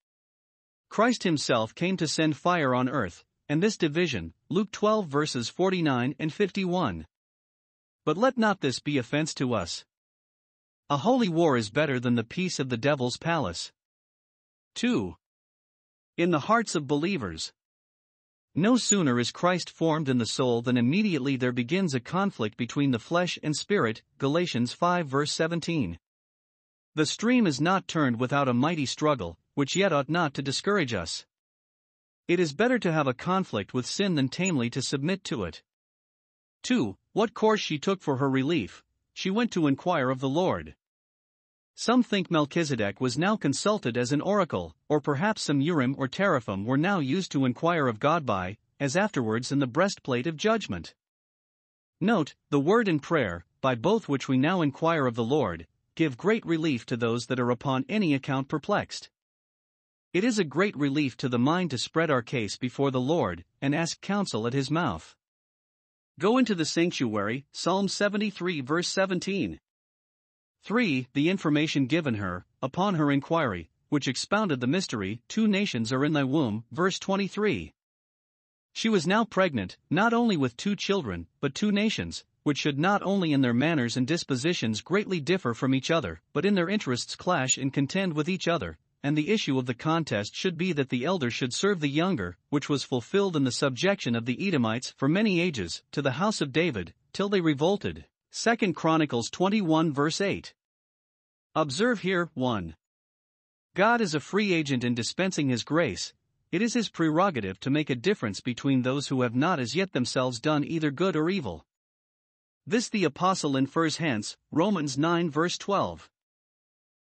Christ 0.89 1.23
himself 1.23 1.73
came 1.73 1.97
to 1.97 2.07
send 2.07 2.37
fire 2.37 2.75
on 2.75 2.87
earth, 2.87 3.25
and 3.49 3.61
this 3.61 3.75
division, 3.75 4.33
Luke 4.49 4.71
12 4.71 5.07
verses 5.07 5.49
49 5.49 6.13
and 6.19 6.31
51. 6.31 7.07
But 8.05 8.17
let 8.17 8.37
not 8.37 8.61
this 8.61 8.79
be 8.79 8.97
offense 8.99 9.33
to 9.35 9.53
us. 9.53 9.83
A 10.89 10.97
holy 10.97 11.27
war 11.27 11.57
is 11.57 11.69
better 11.69 11.99
than 11.99 12.15
the 12.15 12.23
peace 12.23 12.59
of 12.59 12.69
the 12.69 12.77
devil's 12.77 13.17
palace. 13.17 13.71
2. 14.75 15.15
In 16.17 16.31
the 16.31 16.41
hearts 16.41 16.75
of 16.75 16.87
believers. 16.87 17.51
No 18.59 18.75
sooner 18.75 19.19
is 19.19 19.31
Christ 19.31 19.69
formed 19.69 20.09
in 20.09 20.17
the 20.17 20.25
soul 20.25 20.63
than 20.63 20.77
immediately 20.77 21.35
there 21.35 21.51
begins 21.51 21.93
a 21.93 21.99
conflict 21.99 22.57
between 22.57 22.89
the 22.89 22.97
flesh 22.97 23.37
and 23.43 23.55
spirit. 23.55 24.01
Galatians 24.17 24.73
5 24.73 25.05
verse 25.05 25.31
17. 25.31 25.99
The 26.95 27.05
stream 27.05 27.45
is 27.45 27.61
not 27.61 27.87
turned 27.87 28.19
without 28.19 28.47
a 28.47 28.55
mighty 28.55 28.87
struggle, 28.87 29.37
which 29.53 29.75
yet 29.75 29.93
ought 29.93 30.09
not 30.09 30.33
to 30.33 30.41
discourage 30.41 30.95
us. 30.95 31.27
It 32.27 32.39
is 32.39 32.55
better 32.55 32.79
to 32.79 32.91
have 32.91 33.05
a 33.05 33.13
conflict 33.13 33.75
with 33.75 33.85
sin 33.85 34.15
than 34.15 34.27
tamely 34.27 34.71
to 34.71 34.81
submit 34.81 35.23
to 35.25 35.43
it. 35.43 35.61
2. 36.63 36.97
What 37.13 37.35
course 37.35 37.61
she 37.61 37.77
took 37.77 38.01
for 38.01 38.17
her 38.17 38.27
relief, 38.27 38.83
she 39.13 39.29
went 39.29 39.51
to 39.51 39.67
inquire 39.67 40.09
of 40.09 40.19
the 40.19 40.29
Lord. 40.29 40.73
Some 41.79 42.01
think 42.01 42.31
Melchizedek 42.31 42.99
was 42.99 43.19
now 43.19 43.37
consulted 43.37 43.97
as 43.97 44.11
an 44.11 44.19
oracle, 44.19 44.75
or 44.89 44.99
perhaps 44.99 45.43
some 45.43 45.61
Urim 45.61 45.93
or 45.95 46.07
Teraphim 46.07 46.65
were 46.65 46.75
now 46.75 46.97
used 46.97 47.31
to 47.33 47.45
inquire 47.45 47.87
of 47.87 47.99
God 47.99 48.25
by, 48.25 48.57
as 48.79 48.97
afterwards 48.97 49.51
in 49.51 49.59
the 49.59 49.67
breastplate 49.67 50.25
of 50.25 50.37
judgment. 50.37 50.95
Note, 52.01 52.33
the 52.49 52.59
word 52.59 52.87
and 52.87 52.99
prayer, 52.99 53.45
by 53.61 53.75
both 53.75 54.09
which 54.09 54.27
we 54.27 54.39
now 54.39 54.63
inquire 54.63 55.05
of 55.05 55.13
the 55.13 55.23
Lord, 55.23 55.67
give 55.93 56.17
great 56.17 56.43
relief 56.47 56.83
to 56.87 56.97
those 56.97 57.27
that 57.27 57.39
are 57.39 57.51
upon 57.51 57.85
any 57.87 58.15
account 58.15 58.47
perplexed. 58.47 59.11
It 60.13 60.23
is 60.23 60.39
a 60.39 60.43
great 60.43 60.75
relief 60.75 61.15
to 61.17 61.29
the 61.29 61.37
mind 61.37 61.69
to 61.69 61.77
spread 61.77 62.09
our 62.09 62.23
case 62.23 62.57
before 62.57 62.89
the 62.89 62.99
Lord, 62.99 63.45
and 63.61 63.75
ask 63.75 64.01
counsel 64.01 64.47
at 64.47 64.53
his 64.53 64.71
mouth. 64.71 65.15
Go 66.19 66.39
into 66.39 66.55
the 66.55 66.65
sanctuary, 66.65 67.45
Psalm 67.51 67.87
73 67.87 68.61
verse 68.61 68.87
17. 68.87 69.59
3. 70.67 71.07
The 71.13 71.29
information 71.29 71.85
given 71.85 72.15
her, 72.15 72.45
upon 72.61 72.95
her 72.95 73.09
inquiry, 73.09 73.69
which 73.87 74.05
expounded 74.05 74.59
the 74.59 74.67
mystery, 74.67 75.21
two 75.29 75.47
nations 75.47 75.93
are 75.93 76.03
in 76.03 76.11
thy 76.11 76.25
womb, 76.25 76.65
verse 76.73 76.99
23. 76.99 77.71
She 78.73 78.89
was 78.89 79.07
now 79.07 79.23
pregnant, 79.23 79.77
not 79.89 80.13
only 80.13 80.35
with 80.35 80.57
two 80.57 80.75
children, 80.75 81.27
but 81.39 81.55
two 81.55 81.71
nations, 81.71 82.25
which 82.43 82.57
should 82.57 82.77
not 82.77 83.01
only 83.01 83.31
in 83.31 83.39
their 83.39 83.53
manners 83.53 83.95
and 83.95 84.05
dispositions 84.05 84.81
greatly 84.81 85.21
differ 85.21 85.53
from 85.53 85.73
each 85.73 85.89
other, 85.89 86.19
but 86.33 86.43
in 86.43 86.55
their 86.55 86.67
interests 86.67 87.15
clash 87.15 87.57
and 87.57 87.71
contend 87.71 88.11
with 88.11 88.27
each 88.27 88.45
other, 88.45 88.77
and 89.01 89.17
the 89.17 89.29
issue 89.29 89.57
of 89.57 89.67
the 89.67 89.73
contest 89.73 90.35
should 90.35 90.57
be 90.57 90.73
that 90.73 90.89
the 90.89 91.05
elder 91.05 91.31
should 91.31 91.53
serve 91.53 91.79
the 91.79 91.87
younger, 91.87 92.35
which 92.49 92.67
was 92.67 92.83
fulfilled 92.83 93.37
in 93.37 93.45
the 93.45 93.53
subjection 93.53 94.17
of 94.17 94.25
the 94.25 94.45
Edomites 94.45 94.93
for 94.97 95.07
many 95.07 95.39
ages, 95.39 95.81
to 95.93 96.01
the 96.01 96.19
house 96.19 96.41
of 96.41 96.51
David, 96.51 96.93
till 97.13 97.29
they 97.29 97.39
revolted. 97.39 98.03
2 98.33 98.73
Chronicles 98.73 99.29
21 99.29 99.93
verse 99.93 100.19
8. 100.19 100.53
Observe 101.57 102.01
here 102.01 102.29
1. 102.35 102.75
God 103.73 103.99
is 103.99 104.13
a 104.13 104.19
free 104.19 104.53
agent 104.53 104.83
in 104.83 104.93
dispensing 104.93 105.49
His 105.49 105.63
grace, 105.63 106.13
it 106.51 106.61
is 106.61 106.75
His 106.75 106.87
prerogative 106.87 107.59
to 107.61 107.71
make 107.71 107.89
a 107.89 107.95
difference 107.95 108.41
between 108.41 108.83
those 108.83 109.07
who 109.07 109.23
have 109.23 109.33
not 109.33 109.59
as 109.59 109.75
yet 109.75 109.91
themselves 109.91 110.39
done 110.39 110.63
either 110.63 110.91
good 110.91 111.15
or 111.15 111.31
evil. 111.31 111.65
This 112.67 112.89
the 112.89 113.05
Apostle 113.05 113.57
infers 113.57 113.97
hence, 113.97 114.37
Romans 114.51 114.99
9 114.99 115.31
verse 115.31 115.57
12. 115.57 116.07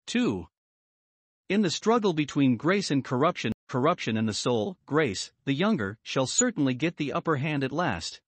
2. 0.07 0.47
In 1.47 1.61
the 1.61 1.69
struggle 1.69 2.11
between 2.11 2.57
grace 2.57 2.91
and 2.91 3.05
corruption, 3.05 3.53
corruption 3.69 4.17
and 4.17 4.27
the 4.27 4.33
soul, 4.33 4.75
grace, 4.85 5.31
the 5.45 5.53
younger, 5.53 5.97
shall 6.03 6.27
certainly 6.27 6.73
get 6.73 6.97
the 6.97 7.13
upper 7.13 7.37
hand 7.37 7.63
at 7.63 7.71
last. 7.71 8.19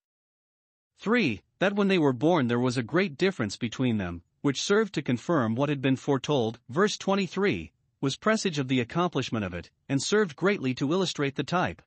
3. 0.99 1.41
That 1.59 1.75
when 1.75 1.89
they 1.89 1.97
were 1.97 2.13
born 2.13 2.47
there 2.47 2.61
was 2.61 2.77
a 2.77 2.81
great 2.81 3.17
difference 3.17 3.57
between 3.57 3.97
them, 3.97 4.23
which 4.43 4.61
served 4.61 4.93
to 4.93 5.01
confirm 5.01 5.55
what 5.55 5.69
had 5.69 5.81
been 5.81 5.95
foretold, 5.95 6.59
verse 6.67 6.97
23, 6.97 7.71
was 8.01 8.17
presage 8.17 8.59
of 8.59 8.67
the 8.67 8.81
accomplishment 8.81 9.45
of 9.45 9.53
it, 9.53 9.71
and 9.87 10.03
served 10.03 10.35
greatly 10.35 10.73
to 10.73 10.91
illustrate 10.91 11.35
the 11.35 11.43
type. 11.45 11.81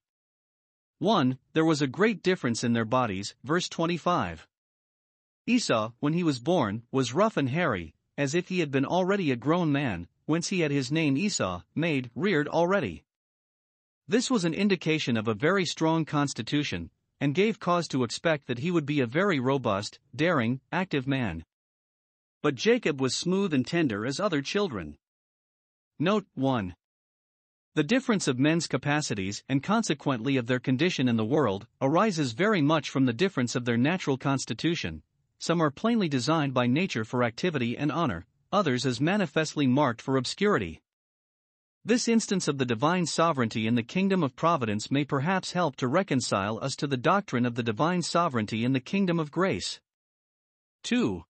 1. 0.98 1.38
There 1.52 1.66
was 1.66 1.82
a 1.82 1.86
great 1.86 2.22
difference 2.22 2.64
in 2.64 2.72
their 2.72 2.86
bodies, 2.86 3.34
verse 3.44 3.68
25. 3.68 4.48
Esau, 5.46 5.92
when 6.00 6.14
he 6.14 6.24
was 6.24 6.38
born, 6.38 6.82
was 6.90 7.12
rough 7.12 7.36
and 7.36 7.50
hairy, 7.50 7.94
as 8.16 8.34
if 8.34 8.48
he 8.48 8.60
had 8.60 8.70
been 8.70 8.86
already 8.86 9.30
a 9.30 9.36
grown 9.36 9.70
man, 9.70 10.08
whence 10.24 10.48
he 10.48 10.60
had 10.60 10.70
his 10.70 10.90
name 10.90 11.18
Esau, 11.18 11.60
made, 11.74 12.10
reared 12.14 12.48
already. 12.48 13.04
This 14.08 14.30
was 14.30 14.46
an 14.46 14.54
indication 14.54 15.18
of 15.18 15.28
a 15.28 15.34
very 15.34 15.66
strong 15.66 16.06
constitution, 16.06 16.88
and 17.20 17.34
gave 17.34 17.60
cause 17.60 17.86
to 17.88 18.02
expect 18.02 18.46
that 18.46 18.60
he 18.60 18.70
would 18.70 18.86
be 18.86 19.00
a 19.00 19.06
very 19.06 19.38
robust, 19.38 19.98
daring, 20.14 20.62
active 20.72 21.06
man. 21.06 21.44
But 22.46 22.54
Jacob 22.54 23.00
was 23.00 23.16
smooth 23.16 23.52
and 23.52 23.66
tender 23.66 24.06
as 24.06 24.20
other 24.20 24.40
children. 24.40 24.98
Note 25.98 26.26
1. 26.34 26.76
The 27.74 27.82
difference 27.82 28.28
of 28.28 28.38
men's 28.38 28.68
capacities 28.68 29.42
and 29.48 29.64
consequently 29.64 30.36
of 30.36 30.46
their 30.46 30.60
condition 30.60 31.08
in 31.08 31.16
the 31.16 31.24
world 31.24 31.66
arises 31.80 32.34
very 32.34 32.62
much 32.62 32.88
from 32.88 33.04
the 33.04 33.12
difference 33.12 33.56
of 33.56 33.64
their 33.64 33.76
natural 33.76 34.16
constitution. 34.16 35.02
Some 35.40 35.60
are 35.60 35.72
plainly 35.72 36.08
designed 36.08 36.54
by 36.54 36.68
nature 36.68 37.04
for 37.04 37.24
activity 37.24 37.76
and 37.76 37.90
honor, 37.90 38.26
others 38.52 38.86
as 38.86 39.00
manifestly 39.00 39.66
marked 39.66 40.00
for 40.00 40.16
obscurity. 40.16 40.80
This 41.84 42.06
instance 42.06 42.46
of 42.46 42.58
the 42.58 42.64
divine 42.64 43.06
sovereignty 43.06 43.66
in 43.66 43.74
the 43.74 43.82
kingdom 43.82 44.22
of 44.22 44.36
providence 44.36 44.88
may 44.88 45.04
perhaps 45.04 45.50
help 45.50 45.74
to 45.78 45.88
reconcile 45.88 46.60
us 46.62 46.76
to 46.76 46.86
the 46.86 46.96
doctrine 46.96 47.44
of 47.44 47.56
the 47.56 47.64
divine 47.64 48.02
sovereignty 48.02 48.64
in 48.64 48.72
the 48.72 48.78
kingdom 48.78 49.18
of 49.18 49.32
grace. 49.32 49.80
2. 50.84 51.24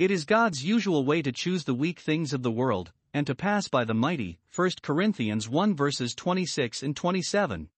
It 0.00 0.10
is 0.10 0.24
God's 0.24 0.64
usual 0.64 1.04
way 1.04 1.20
to 1.20 1.30
choose 1.30 1.64
the 1.64 1.74
weak 1.74 2.00
things 2.00 2.32
of 2.32 2.42
the 2.42 2.50
world, 2.50 2.90
and 3.12 3.26
to 3.26 3.34
pass 3.34 3.68
by 3.68 3.84
the 3.84 3.92
mighty. 3.92 4.38
1 4.56 4.70
Corinthians 4.80 5.46
1 5.46 5.76
verses 5.76 6.14
26 6.14 6.82
and 6.82 6.96
27. 6.96 7.68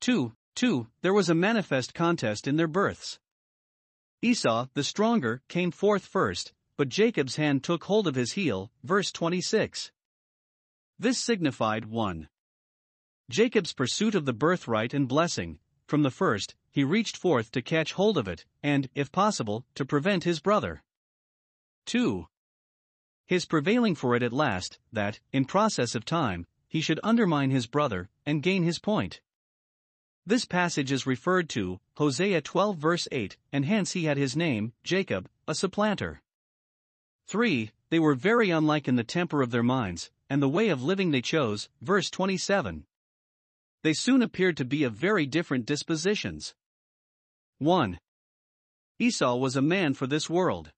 2. 0.00 0.32
2. 0.54 0.86
There 1.02 1.12
was 1.12 1.28
a 1.28 1.34
manifest 1.34 1.92
contest 1.92 2.46
in 2.46 2.54
their 2.54 2.68
births. 2.68 3.18
Esau, 4.22 4.68
the 4.74 4.84
stronger, 4.84 5.42
came 5.48 5.72
forth 5.72 6.06
first, 6.06 6.52
but 6.76 6.88
Jacob's 6.88 7.34
hand 7.34 7.64
took 7.64 7.82
hold 7.82 8.06
of 8.06 8.14
his 8.14 8.34
heel. 8.34 8.70
Verse 8.84 9.10
26. 9.10 9.90
This 11.00 11.18
signified 11.18 11.86
1. 11.86 12.28
Jacob's 13.28 13.72
pursuit 13.72 14.14
of 14.14 14.24
the 14.24 14.32
birthright 14.32 14.94
and 14.94 15.08
blessing, 15.08 15.58
from 15.88 16.02
the 16.02 16.12
first, 16.12 16.54
he 16.70 16.84
reached 16.84 17.16
forth 17.16 17.50
to 17.50 17.60
catch 17.60 17.94
hold 17.94 18.18
of 18.18 18.28
it, 18.28 18.44
and, 18.62 18.88
if 18.94 19.10
possible, 19.10 19.66
to 19.74 19.84
prevent 19.84 20.22
his 20.22 20.38
brother. 20.38 20.84
2 21.86 22.26
his 23.26 23.46
prevailing 23.46 23.94
for 23.94 24.14
it 24.14 24.22
at 24.22 24.32
last, 24.32 24.78
that, 24.92 25.18
in 25.32 25.44
process 25.44 25.94
of 25.94 26.04
time, 26.04 26.46
he 26.68 26.80
should 26.80 27.00
undermine 27.02 27.50
his 27.50 27.66
brother, 27.66 28.10
and 28.26 28.42
gain 28.42 28.62
his 28.62 28.78
point. 28.78 29.20
This 30.26 30.44
passage 30.44 30.92
is 30.92 31.06
referred 31.06 31.48
to, 31.50 31.80
Hosea 31.96 32.40
12 32.42 32.76
verse 32.76 33.08
8, 33.10 33.36
and 33.52 33.64
hence 33.64 33.92
he 33.92 34.04
had 34.04 34.16
his 34.16 34.36
name, 34.36 34.72
Jacob, 34.82 35.28
a 35.48 35.54
supplanter. 35.54 36.22
3. 37.26 37.70
They 37.90 37.98
were 37.98 38.14
very 38.14 38.50
unlike 38.50 38.88
in 38.88 38.96
the 38.96 39.04
temper 39.04 39.40
of 39.40 39.50
their 39.50 39.62
minds, 39.62 40.10
and 40.28 40.42
the 40.42 40.48
way 40.48 40.68
of 40.68 40.82
living 40.82 41.10
they 41.10 41.22
chose, 41.22 41.68
verse 41.80 42.10
27. 42.10 42.84
They 43.82 43.92
soon 43.92 44.22
appeared 44.22 44.56
to 44.58 44.64
be 44.64 44.84
of 44.84 44.94
very 44.94 45.26
different 45.26 45.66
dispositions. 45.66 46.54
1. 47.58 47.98
Esau 48.98 49.36
was 49.36 49.56
a 49.56 49.62
man 49.62 49.94
for 49.94 50.06
this 50.06 50.28
world. 50.28 50.72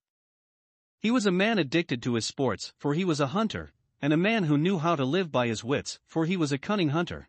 He 1.07 1.13
was 1.13 1.25
a 1.25 1.31
man 1.31 1.57
addicted 1.61 2.03
to 2.03 2.15
his 2.15 2.27
sports, 2.27 2.73
for 2.79 2.93
he 2.93 3.05
was 3.05 3.21
a 3.21 3.29
hunter, 3.29 3.73
and 4.03 4.13
a 4.13 4.17
man 4.17 4.43
who 4.43 4.59
knew 4.59 4.79
how 4.79 4.97
to 4.97 5.05
live 5.05 5.31
by 5.31 5.47
his 5.47 5.63
wits, 5.63 6.01
for 6.05 6.27
he 6.27 6.37
was 6.37 6.51
a 6.51 6.59
cunning 6.59 6.89
hunter. 6.89 7.29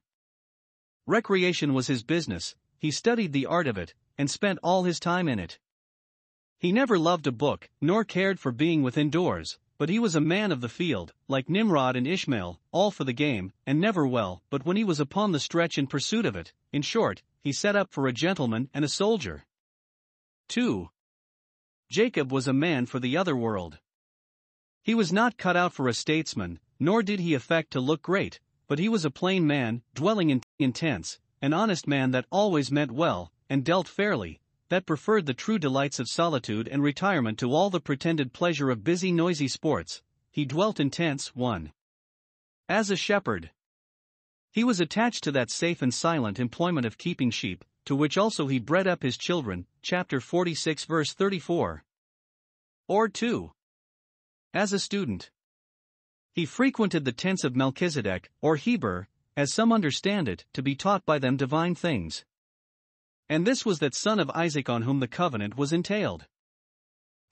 Recreation 1.05 1.75
was 1.75 1.85
his 1.85 2.01
business, 2.01 2.55
he 2.79 2.89
studied 2.89 3.33
the 3.33 3.45
art 3.45 3.67
of 3.67 3.77
it, 3.77 3.93
and 4.17 4.31
spent 4.31 4.57
all 4.63 4.85
his 4.85 4.99
time 4.99 5.27
in 5.27 5.37
it. 5.37 5.59
He 6.57 6.71
never 6.71 6.97
loved 6.97 7.27
a 7.27 7.31
book, 7.31 7.69
nor 7.79 8.03
cared 8.03 8.39
for 8.39 8.51
being 8.51 8.81
within 8.81 9.11
doors, 9.11 9.59
but 9.77 9.89
he 9.89 9.99
was 9.99 10.15
a 10.15 10.19
man 10.19 10.51
of 10.51 10.61
the 10.61 10.69
field, 10.69 11.13
like 11.27 11.47
Nimrod 11.47 11.95
and 11.95 12.07
Ishmael, 12.07 12.59
all 12.71 12.89
for 12.89 13.03
the 13.03 13.13
game, 13.13 13.53
and 13.67 13.79
never 13.79 14.07
well, 14.07 14.41
but 14.49 14.65
when 14.65 14.75
he 14.75 14.83
was 14.83 14.99
upon 14.99 15.33
the 15.33 15.39
stretch 15.39 15.77
in 15.77 15.85
pursuit 15.85 16.25
of 16.25 16.35
it, 16.35 16.51
in 16.73 16.81
short, 16.81 17.21
he 17.41 17.51
set 17.51 17.75
up 17.75 17.91
for 17.91 18.07
a 18.07 18.11
gentleman 18.11 18.71
and 18.73 18.83
a 18.83 18.89
soldier. 18.89 19.45
2. 20.47 20.89
Jacob 21.89 22.31
was 22.31 22.47
a 22.47 22.53
man 22.53 22.85
for 22.85 22.99
the 22.99 23.15
other 23.15 23.35
world. 23.35 23.79
He 24.83 24.93
was 24.93 25.13
not 25.13 25.37
cut 25.37 25.55
out 25.55 25.73
for 25.73 25.87
a 25.87 25.93
statesman, 25.93 26.59
nor 26.79 27.01
did 27.01 27.19
he 27.19 27.33
affect 27.33 27.71
to 27.71 27.79
look 27.79 28.01
great, 28.01 28.39
but 28.67 28.79
he 28.79 28.89
was 28.89 29.05
a 29.05 29.11
plain 29.11 29.47
man, 29.47 29.81
dwelling 29.93 30.29
in, 30.29 30.41
in 30.59 30.73
tents, 30.73 31.19
an 31.41 31.53
honest 31.53 31.87
man 31.87 32.11
that 32.11 32.25
always 32.29 32.71
meant 32.71 32.91
well, 32.91 33.31
and 33.49 33.63
dealt 33.63 33.87
fairly, 33.87 34.39
that 34.69 34.85
preferred 34.85 35.25
the 35.25 35.33
true 35.33 35.57
delights 35.57 35.99
of 35.99 36.09
solitude 36.09 36.67
and 36.67 36.83
retirement 36.83 37.39
to 37.39 37.53
all 37.53 37.69
the 37.69 37.79
pretended 37.79 38.33
pleasure 38.33 38.69
of 38.69 38.83
busy, 38.83 39.11
noisy 39.11 39.47
sports. 39.47 40.01
He 40.29 40.45
dwelt 40.45 40.79
in 40.79 40.89
tents, 40.89 41.35
1. 41.35 41.71
As 42.67 42.91
a 42.91 42.97
shepherd. 42.97 43.51
He 44.51 44.63
was 44.63 44.79
attached 44.79 45.23
to 45.23 45.31
that 45.31 45.49
safe 45.49 45.81
and 45.81 45.93
silent 45.93 46.39
employment 46.39 46.85
of 46.85 46.97
keeping 46.97 47.31
sheep, 47.31 47.63
to 47.87 47.95
which 47.95 48.17
also 48.17 48.47
he 48.47 48.59
bred 48.59 48.85
up 48.85 49.01
his 49.01 49.17
children, 49.17 49.65
chapter 49.81 50.19
46, 50.19 50.83
verse 50.83 51.13
34. 51.13 51.85
Or 52.89 53.07
2. 53.07 53.49
As 54.53 54.73
a 54.73 54.79
student, 54.79 55.31
he 56.33 56.45
frequented 56.45 57.05
the 57.05 57.13
tents 57.13 57.45
of 57.45 57.55
Melchizedek, 57.55 58.29
or 58.41 58.57
Heber, 58.57 59.07
as 59.37 59.53
some 59.53 59.71
understand 59.71 60.27
it, 60.27 60.43
to 60.51 60.61
be 60.61 60.75
taught 60.75 61.05
by 61.05 61.17
them 61.17 61.37
divine 61.37 61.75
things. 61.75 62.25
And 63.29 63.47
this 63.47 63.65
was 63.65 63.79
that 63.79 63.95
son 63.95 64.19
of 64.19 64.29
Isaac 64.31 64.67
on 64.67 64.81
whom 64.81 64.99
the 64.99 65.07
covenant 65.07 65.57
was 65.57 65.71
entailed. 65.71 66.27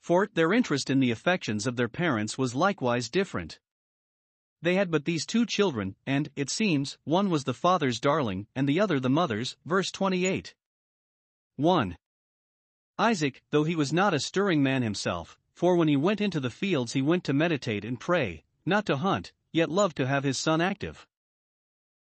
For 0.00 0.30
their 0.32 0.54
interest 0.54 0.88
in 0.88 1.00
the 1.00 1.10
affections 1.10 1.66
of 1.66 1.76
their 1.76 1.88
parents 1.88 2.38
was 2.38 2.54
likewise 2.54 3.10
different. 3.10 3.60
They 4.62 4.74
had 4.74 4.90
but 4.90 5.04
these 5.04 5.26
two 5.26 5.46
children, 5.46 5.96
and, 6.06 6.30
it 6.34 6.50
seems, 6.50 6.98
one 7.04 7.30
was 7.30 7.44
the 7.44 7.54
father's 7.54 8.00
darling, 8.00 8.46
and 8.54 8.68
the 8.68 8.80
other 8.80 8.98
the 8.98 9.10
mother's. 9.10 9.56
Verse 9.64 9.90
28. 9.90 10.54
1. 11.56 11.96
Isaac, 12.98 13.42
though 13.50 13.64
he 13.64 13.76
was 13.76 13.92
not 13.92 14.14
a 14.14 14.20
stirring 14.20 14.62
man 14.62 14.82
himself, 14.82 15.38
for 15.52 15.76
when 15.76 15.88
he 15.88 15.96
went 15.96 16.20
into 16.20 16.40
the 16.40 16.50
fields 16.50 16.94
he 16.94 17.02
went 17.02 17.24
to 17.24 17.32
meditate 17.32 17.84
and 17.84 18.00
pray, 18.00 18.44
not 18.64 18.86
to 18.86 18.96
hunt, 18.96 19.32
yet 19.52 19.70
loved 19.70 19.96
to 19.96 20.06
have 20.06 20.24
his 20.24 20.38
son 20.38 20.60
active. 20.60 21.06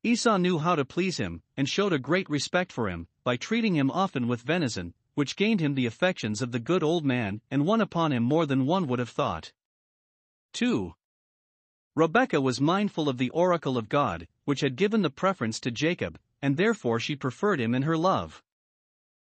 Esau 0.04 0.38
knew 0.38 0.60
how 0.60 0.76
to 0.76 0.86
please 0.86 1.18
him, 1.18 1.42
and 1.56 1.70
showed 1.70 1.94
a 1.94 2.00
great 2.00 2.30
respect 2.30 2.72
for 2.72 2.90
him, 2.90 3.08
by 3.24 3.38
treating 3.38 3.76
him 3.76 3.90
often 3.90 4.28
with 4.28 4.42
venison, 4.42 4.94
which 5.16 5.36
gained 5.36 5.60
him 5.60 5.76
the 5.76 5.86
affections 5.86 6.42
of 6.42 6.52
the 6.52 6.60
good 6.60 6.84
old 6.84 7.06
man, 7.06 7.42
and 7.50 7.66
won 7.66 7.82
upon 7.82 8.12
him 8.12 8.24
more 8.24 8.46
than 8.46 8.66
one 8.66 8.88
would 8.88 9.00
have 9.00 9.10
thought. 9.10 9.54
2. 10.54 10.94
Rebekah 11.96 12.42
was 12.42 12.60
mindful 12.60 13.08
of 13.08 13.20
the 13.20 13.30
oracle 13.30 13.78
of 13.78 13.88
God, 13.88 14.28
which 14.46 14.62
had 14.62 14.76
given 14.76 15.04
the 15.04 15.12
preference 15.12 15.60
to 15.60 15.70
Jacob, 15.70 16.20
and 16.42 16.58
therefore 16.58 17.00
she 17.00 17.16
preferred 17.16 17.62
him 17.62 17.76
in 17.76 17.84
her 17.84 17.96
love. 17.96 18.42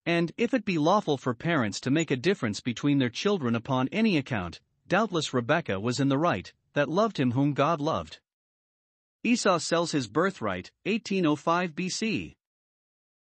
And 0.07 0.31
if 0.37 0.53
it 0.53 0.65
be 0.65 0.79
lawful 0.79 1.17
for 1.17 1.35
parents 1.35 1.79
to 1.81 1.91
make 1.91 2.09
a 2.09 2.15
difference 2.15 2.59
between 2.59 2.97
their 2.97 3.09
children 3.09 3.53
upon 3.55 3.89
any 3.89 4.17
account, 4.17 4.59
doubtless 4.87 5.33
Rebekah 5.33 5.79
was 5.79 5.99
in 5.99 6.09
the 6.09 6.17
right, 6.17 6.51
that 6.73 6.89
loved 6.89 7.19
him 7.19 7.31
whom 7.31 7.53
God 7.53 7.79
loved. 7.79 8.19
Esau 9.23 9.59
sells 9.59 9.91
his 9.91 10.07
birthright, 10.07 10.71
1805 10.85 11.75
BC. 11.75 12.35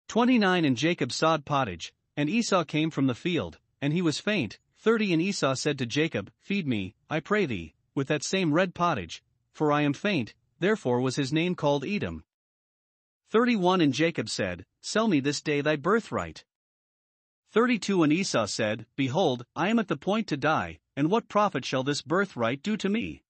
29 0.07 0.65
And 0.65 0.77
Jacob 0.77 1.11
sawed 1.11 1.45
pottage, 1.45 1.93
and 2.17 2.29
Esau 2.29 2.63
came 2.63 2.89
from 2.89 3.05
the 3.05 3.13
field, 3.13 3.59
and 3.79 3.93
he 3.93 4.01
was 4.01 4.19
faint. 4.19 4.57
30 4.77 5.13
And 5.13 5.21
Esau 5.21 5.53
said 5.53 5.77
to 5.77 5.85
Jacob, 5.85 6.31
Feed 6.39 6.65
me, 6.65 6.95
I 7.09 7.19
pray 7.19 7.45
thee, 7.45 7.75
with 7.95 8.07
that 8.07 8.23
same 8.23 8.53
red 8.53 8.73
pottage, 8.73 9.23
for 9.51 9.71
I 9.71 9.81
am 9.81 9.93
faint, 9.93 10.33
therefore 10.59 11.01
was 11.01 11.15
his 11.15 11.33
name 11.33 11.55
called 11.55 11.85
Edom. 11.85 12.23
31 13.29 13.81
And 13.81 13.93
Jacob 13.93 14.29
said, 14.29 14.65
Sell 14.81 15.07
me 15.07 15.19
this 15.19 15.41
day 15.41 15.61
thy 15.61 15.75
birthright. 15.75 16.45
32 17.51 18.03
And 18.03 18.13
Esau 18.13 18.45
said, 18.45 18.85
Behold, 18.95 19.45
I 19.55 19.69
am 19.69 19.79
at 19.79 19.87
the 19.87 19.97
point 19.97 20.27
to 20.27 20.37
die, 20.37 20.79
and 20.95 21.09
what 21.09 21.27
profit 21.27 21.65
shall 21.65 21.83
this 21.83 22.01
birthright 22.01 22.61
do 22.61 22.77
to 22.77 22.89
me? 22.89 23.23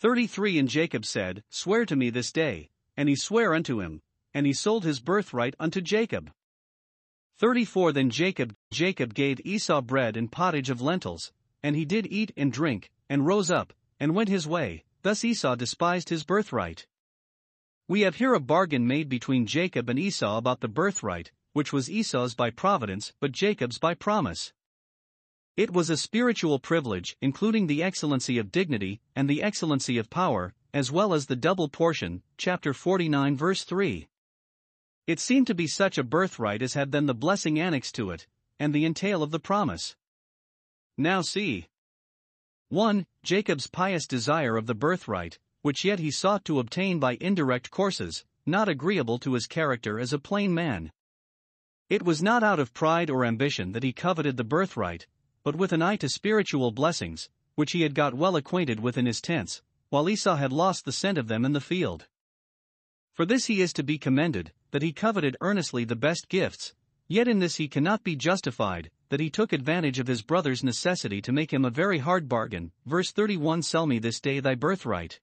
33 0.00 0.58
And 0.58 0.68
Jacob 0.68 1.04
said, 1.04 1.42
Swear 1.50 1.84
to 1.86 1.96
me 1.96 2.10
this 2.10 2.30
day, 2.30 2.70
and 2.96 3.08
he 3.08 3.16
sware 3.16 3.54
unto 3.54 3.80
him, 3.80 4.02
and 4.34 4.46
he 4.46 4.52
sold 4.52 4.84
his 4.84 5.00
birthright 5.00 5.54
unto 5.58 5.80
Jacob. 5.80 6.30
34 7.38 7.92
Then 7.92 8.10
Jacob, 8.10 8.54
Jacob 8.72 9.14
gave 9.14 9.40
Esau 9.44 9.80
bread 9.80 10.16
and 10.16 10.30
pottage 10.30 10.70
of 10.70 10.80
lentils, 10.80 11.32
and 11.62 11.74
he 11.74 11.84
did 11.84 12.06
eat 12.10 12.32
and 12.36 12.52
drink, 12.52 12.90
and 13.08 13.26
rose 13.26 13.50
up, 13.50 13.72
and 14.00 14.14
went 14.14 14.28
his 14.28 14.46
way, 14.46 14.84
thus 15.02 15.24
Esau 15.24 15.54
despised 15.54 16.08
his 16.08 16.24
birthright. 16.24 16.86
We 17.88 18.02
have 18.02 18.16
here 18.16 18.34
a 18.34 18.40
bargain 18.40 18.86
made 18.86 19.08
between 19.08 19.46
Jacob 19.46 19.88
and 19.88 19.98
Esau 19.98 20.36
about 20.36 20.60
the 20.60 20.68
birthright, 20.68 21.32
which 21.52 21.72
was 21.72 21.90
Esau's 21.90 22.34
by 22.34 22.50
providence 22.50 23.12
but 23.20 23.32
Jacob's 23.32 23.78
by 23.78 23.94
promise. 23.94 24.52
It 25.56 25.72
was 25.72 25.90
a 25.90 25.96
spiritual 25.96 26.60
privilege, 26.60 27.16
including 27.20 27.66
the 27.66 27.82
excellency 27.82 28.38
of 28.38 28.52
dignity 28.52 29.00
and 29.16 29.28
the 29.28 29.42
excellency 29.42 29.98
of 29.98 30.10
power, 30.10 30.54
as 30.72 30.92
well 30.92 31.14
as 31.14 31.26
the 31.26 31.34
double 31.34 31.68
portion, 31.68 32.22
chapter 32.36 32.72
49, 32.72 33.36
verse 33.36 33.64
3. 33.64 34.06
It 35.06 35.18
seemed 35.18 35.46
to 35.46 35.54
be 35.54 35.66
such 35.66 35.96
a 35.98 36.04
birthright 36.04 36.62
as 36.62 36.74
had 36.74 36.92
then 36.92 37.06
the 37.06 37.14
blessing 37.14 37.58
annexed 37.58 37.94
to 37.94 38.10
it, 38.10 38.26
and 38.60 38.74
the 38.74 38.84
entail 38.84 39.22
of 39.22 39.30
the 39.30 39.40
promise. 39.40 39.96
Now 40.96 41.22
see. 41.22 41.66
1. 42.70 43.06
Jacob's 43.22 43.66
pious 43.66 44.06
desire 44.06 44.56
of 44.56 44.66
the 44.66 44.74
birthright, 44.74 45.38
which 45.62 45.86
yet 45.86 45.98
he 45.98 46.10
sought 46.10 46.44
to 46.44 46.58
obtain 46.58 46.98
by 46.98 47.16
indirect 47.18 47.70
courses, 47.70 48.26
not 48.44 48.68
agreeable 48.68 49.18
to 49.18 49.32
his 49.32 49.46
character 49.46 49.98
as 49.98 50.12
a 50.12 50.18
plain 50.18 50.52
man. 50.52 50.92
It 51.88 52.02
was 52.02 52.22
not 52.22 52.42
out 52.42 52.60
of 52.60 52.74
pride 52.74 53.08
or 53.08 53.24
ambition 53.24 53.72
that 53.72 53.82
he 53.82 53.94
coveted 53.94 54.36
the 54.36 54.44
birthright, 54.44 55.06
but 55.42 55.56
with 55.56 55.72
an 55.72 55.80
eye 55.80 55.96
to 55.96 56.10
spiritual 56.10 56.70
blessings, 56.70 57.30
which 57.54 57.72
he 57.72 57.80
had 57.80 57.94
got 57.94 58.12
well 58.12 58.36
acquainted 58.36 58.80
with 58.80 58.98
in 58.98 59.06
his 59.06 59.22
tents, 59.22 59.62
while 59.88 60.08
Esau 60.10 60.36
had 60.36 60.52
lost 60.52 60.84
the 60.84 60.92
scent 60.92 61.16
of 61.16 61.28
them 61.28 61.46
in 61.46 61.54
the 61.54 61.62
field. 61.62 62.06
For 63.14 63.24
this 63.24 63.46
he 63.46 63.62
is 63.62 63.72
to 63.72 63.82
be 63.82 63.96
commended, 63.96 64.52
that 64.72 64.82
he 64.82 64.92
coveted 64.92 65.38
earnestly 65.40 65.84
the 65.84 65.96
best 65.96 66.28
gifts, 66.28 66.74
yet 67.08 67.26
in 67.26 67.38
this 67.38 67.56
he 67.56 67.66
cannot 67.66 68.04
be 68.04 68.14
justified, 68.14 68.90
that 69.08 69.20
he 69.20 69.30
took 69.30 69.52
advantage 69.52 69.98
of 69.98 70.06
his 70.06 70.22
brother's 70.22 70.62
necessity 70.62 71.20
to 71.22 71.32
make 71.32 71.52
him 71.52 71.64
a 71.64 71.70
very 71.70 71.98
hard 71.98 72.28
bargain. 72.28 72.72
Verse 72.86 73.12
31 73.12 73.62
Sell 73.62 73.86
me 73.86 73.98
this 73.98 74.20
day 74.20 74.40
thy 74.40 74.54
birthright. 74.54 75.20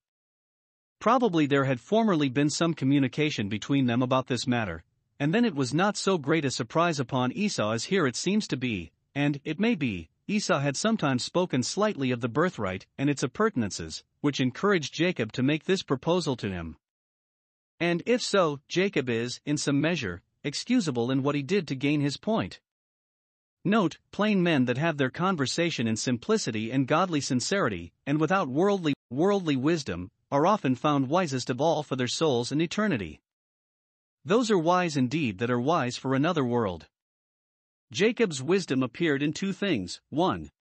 Probably 1.00 1.46
there 1.46 1.66
had 1.66 1.80
formerly 1.80 2.30
been 2.30 2.50
some 2.50 2.74
communication 2.74 3.50
between 3.50 3.86
them 3.86 4.02
about 4.02 4.28
this 4.28 4.48
matter, 4.48 4.84
and 5.20 5.34
then 5.34 5.46
it 5.46 5.56
was 5.56 5.74
not 5.74 5.98
so 5.98 6.18
great 6.18 6.46
a 6.46 6.52
surprise 6.52 7.00
upon 7.00 7.32
Esau 7.32 7.72
as 7.72 7.86
here 7.86 8.08
it 8.08 8.16
seems 8.16 8.48
to 8.48 8.58
be, 8.58 8.92
and, 9.14 9.40
it 9.44 9.60
may 9.60 9.76
be, 9.76 10.10
Esau 10.28 10.60
had 10.60 10.76
sometimes 10.76 11.24
spoken 11.24 11.62
slightly 11.62 12.10
of 12.10 12.22
the 12.22 12.28
birthright 12.28 12.88
and 12.98 13.10
its 13.10 13.22
appurtenances, 13.22 14.04
which 14.22 14.40
encouraged 14.40 14.94
Jacob 14.94 15.32
to 15.34 15.44
make 15.44 15.66
this 15.66 15.84
proposal 15.84 16.36
to 16.38 16.50
him. 16.50 16.78
And 17.80 18.02
if 18.06 18.22
so, 18.22 18.62
Jacob 18.68 19.10
is, 19.10 19.40
in 19.46 19.58
some 19.58 19.80
measure, 19.80 20.24
excusable 20.44 21.12
in 21.12 21.22
what 21.22 21.36
he 21.36 21.44
did 21.44 21.68
to 21.68 21.76
gain 21.76 22.02
his 22.02 22.18
point. 22.18 22.60
Note, 23.68 23.98
plain 24.12 24.44
men 24.44 24.66
that 24.66 24.78
have 24.78 24.98
their 24.98 25.10
conversation 25.10 25.88
in 25.88 25.98
simplicity 25.98 26.70
and 26.72 26.88
godly 26.88 27.20
sincerity, 27.20 27.92
and 28.06 28.20
without 28.20 28.48
worldly, 28.48 28.94
worldly 29.10 29.56
wisdom, 29.56 30.12
are 30.32 30.46
often 30.46 30.76
found 30.76 31.10
wisest 31.10 31.50
of 31.50 31.60
all 31.60 31.82
for 31.82 31.96
their 31.96 32.08
souls 32.08 32.52
in 32.52 32.62
eternity. 32.62 33.22
Those 34.24 34.52
are 34.52 34.60
wise 34.60 34.96
indeed 34.96 35.40
that 35.40 35.50
are 35.50 35.60
wise 35.60 35.98
for 35.98 36.14
another 36.14 36.46
world. 36.46 36.86
Jacob's 37.92 38.40
wisdom 38.40 38.84
appeared 38.84 39.24
in 39.24 39.34
two 39.34 39.52
things 39.52 40.00
1. 40.10 40.52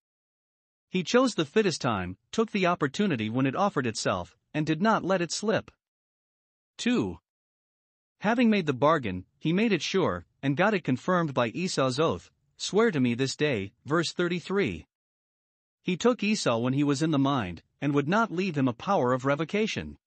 He 0.88 1.02
chose 1.02 1.34
the 1.34 1.44
fittest 1.44 1.82
time, 1.82 2.16
took 2.32 2.52
the 2.52 2.64
opportunity 2.66 3.28
when 3.28 3.44
it 3.44 3.54
offered 3.54 3.86
itself, 3.86 4.34
and 4.54 4.64
did 4.64 4.80
not 4.80 5.04
let 5.04 5.20
it 5.20 5.30
slip. 5.30 5.70
2. 6.78 7.18
Having 8.20 8.48
made 8.48 8.64
the 8.64 8.72
bargain, 8.72 9.26
he 9.38 9.52
made 9.52 9.72
it 9.72 9.82
sure, 9.82 10.24
and 10.42 10.56
got 10.56 10.72
it 10.72 10.84
confirmed 10.84 11.34
by 11.34 11.48
Esau's 11.48 12.00
oath 12.00 12.30
Swear 12.56 12.90
to 12.90 13.00
me 13.00 13.14
this 13.14 13.36
day, 13.36 13.72
verse 13.84 14.12
33. 14.12 14.86
He 15.82 15.96
took 15.96 16.22
Esau 16.22 16.58
when 16.58 16.72
he 16.72 16.84
was 16.84 17.02
in 17.02 17.10
the 17.10 17.18
mind, 17.18 17.62
and 17.80 17.94
would 17.94 18.08
not 18.08 18.32
leave 18.32 18.56
him 18.56 18.68
a 18.68 18.72
power 18.72 19.12
of 19.12 19.24
revocation. 19.24 19.98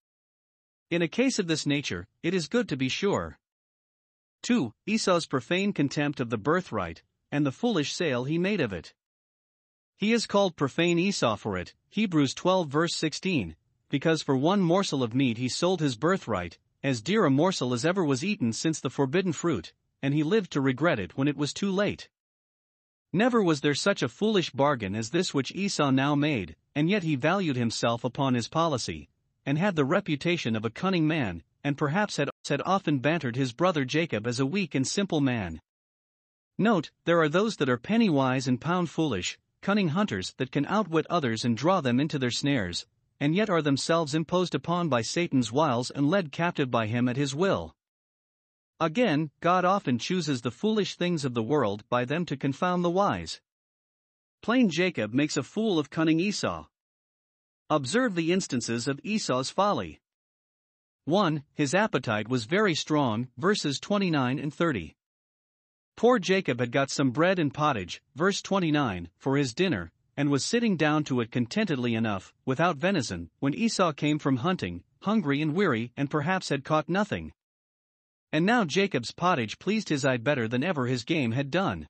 In 0.89 1.01
a 1.01 1.07
case 1.07 1.37
of 1.37 1.47
this 1.47 1.65
nature, 1.65 2.07
it 2.23 2.33
is 2.33 2.47
good 2.47 2.69
to 2.69 2.77
be 2.77 2.89
sure. 2.89 3.37
2. 4.43 4.73
Esau's 4.85 5.25
profane 5.25 5.73
contempt 5.73 6.19
of 6.19 6.29
the 6.29 6.37
birthright, 6.37 7.03
and 7.31 7.45
the 7.45 7.51
foolish 7.51 7.93
sale 7.93 8.23
he 8.23 8.37
made 8.37 8.61
of 8.61 8.71
it. 8.71 8.93
He 9.97 10.13
is 10.13 10.25
called 10.25 10.55
profane 10.55 10.97
Esau 10.97 11.35
for 11.35 11.57
it, 11.57 11.75
Hebrews 11.89 12.33
12 12.33 12.69
verse 12.69 12.95
16, 12.95 13.55
because 13.89 14.21
for 14.21 14.37
one 14.37 14.61
morsel 14.61 15.03
of 15.03 15.13
meat 15.13 15.37
he 15.37 15.49
sold 15.49 15.81
his 15.81 15.95
birthright, 15.95 16.57
as 16.81 17.01
dear 17.01 17.25
a 17.25 17.29
morsel 17.29 17.73
as 17.73 17.83
ever 17.83 18.05
was 18.05 18.23
eaten 18.23 18.53
since 18.53 18.79
the 18.79 18.89
forbidden 18.89 19.33
fruit, 19.33 19.73
and 20.01 20.13
he 20.13 20.23
lived 20.23 20.51
to 20.51 20.61
regret 20.61 20.99
it 20.99 21.17
when 21.17 21.27
it 21.27 21.35
was 21.35 21.51
too 21.53 21.71
late. 21.71 22.09
Never 23.13 23.41
was 23.41 23.61
there 23.61 23.73
such 23.73 24.03
a 24.03 24.09
foolish 24.09 24.49
bargain 24.51 24.93
as 24.93 25.11
this 25.11 25.33
which 25.33 25.53
Esau 25.55 25.91
now 25.91 26.13
made, 26.13 26.55
and 26.75 26.89
yet 26.89 27.03
he 27.03 27.15
valued 27.15 27.55
himself 27.55 28.03
upon 28.03 28.33
his 28.33 28.47
policy, 28.49 29.07
and 29.45 29.57
had 29.57 29.75
the 29.75 29.85
reputation 29.85 30.55
of 30.55 30.65
a 30.65 30.69
cunning 30.69 31.07
man, 31.07 31.41
and 31.63 31.77
perhaps 31.77 32.17
had, 32.17 32.29
had 32.49 32.61
often 32.65 32.99
bantered 32.99 33.35
his 33.35 33.53
brother 33.53 33.85
Jacob 33.85 34.27
as 34.27 34.39
a 34.39 34.45
weak 34.45 34.75
and 34.75 34.85
simple 34.85 35.21
man. 35.21 35.61
Note, 36.57 36.91
there 37.05 37.19
are 37.19 37.29
those 37.29 37.55
that 37.57 37.69
are 37.69 37.77
penny 37.77 38.09
wise 38.09 38.47
and 38.47 38.59
pound 38.59 38.89
foolish, 38.89 39.37
cunning 39.61 39.89
hunters 39.89 40.33
that 40.37 40.51
can 40.51 40.65
outwit 40.65 41.07
others 41.09 41.45
and 41.45 41.55
draw 41.55 41.79
them 41.79 41.99
into 41.99 42.19
their 42.19 42.31
snares, 42.31 42.85
and 43.19 43.33
yet 43.35 43.49
are 43.49 43.61
themselves 43.61 44.13
imposed 44.13 44.53
upon 44.53 44.89
by 44.89 45.01
Satan's 45.01 45.51
wiles 45.51 45.89
and 45.91 46.09
led 46.09 46.31
captive 46.31 46.69
by 46.69 46.87
him 46.87 47.07
at 47.07 47.15
his 47.15 47.33
will. 47.33 47.73
Again, 48.79 49.31
God 49.41 49.65
often 49.65 49.97
chooses 49.97 50.41
the 50.41 50.51
foolish 50.51 50.95
things 50.95 51.25
of 51.25 51.33
the 51.33 51.41
world 51.41 51.83
by 51.89 52.05
them 52.05 52.25
to 52.27 52.37
confound 52.37 52.83
the 52.83 52.91
wise. 52.91 53.41
Plain 54.41 54.69
Jacob 54.69 55.13
makes 55.13 55.35
a 55.35 55.41
fool 55.43 55.79
of 55.79 55.89
cunning 55.89 56.19
Esau. 56.19 56.67
Observe 57.71 58.13
the 58.13 58.31
instances 58.31 58.87
of 58.87 58.99
Esau's 59.03 59.49
folly. 59.49 59.99
1. 61.05 61.43
His 61.53 61.73
appetite 61.73 62.27
was 62.27 62.45
very 62.45 62.75
strong, 62.75 63.29
verses 63.37 63.79
29 63.79 64.37
and 64.37 64.53
30. 64.53 64.95
Poor 65.95 66.19
Jacob 66.19 66.59
had 66.59 66.71
got 66.71 66.91
some 66.91 67.09
bread 67.09 67.39
and 67.39 67.51
pottage, 67.51 68.03
verse 68.15 68.43
29, 68.43 69.09
for 69.17 69.37
his 69.37 69.55
dinner, 69.55 69.91
and 70.15 70.29
was 70.29 70.45
sitting 70.45 70.77
down 70.77 71.03
to 71.05 71.19
it 71.21 71.31
contentedly 71.31 71.95
enough, 71.95 72.31
without 72.45 72.77
venison, 72.77 73.31
when 73.39 73.55
Esau 73.55 73.91
came 73.93 74.19
from 74.19 74.37
hunting, 74.37 74.83
hungry 75.01 75.41
and 75.41 75.55
weary, 75.55 75.91
and 75.97 76.11
perhaps 76.11 76.49
had 76.49 76.63
caught 76.63 76.87
nothing. 76.87 77.31
And 78.31 78.45
now 78.45 78.65
Jacob's 78.65 79.11
pottage 79.11 79.59
pleased 79.59 79.89
his 79.89 80.03
eye 80.03 80.17
better 80.17 80.47
than 80.47 80.63
ever 80.63 80.87
his 80.87 81.03
game 81.03 81.31
had 81.31 81.49
done. 81.49 81.87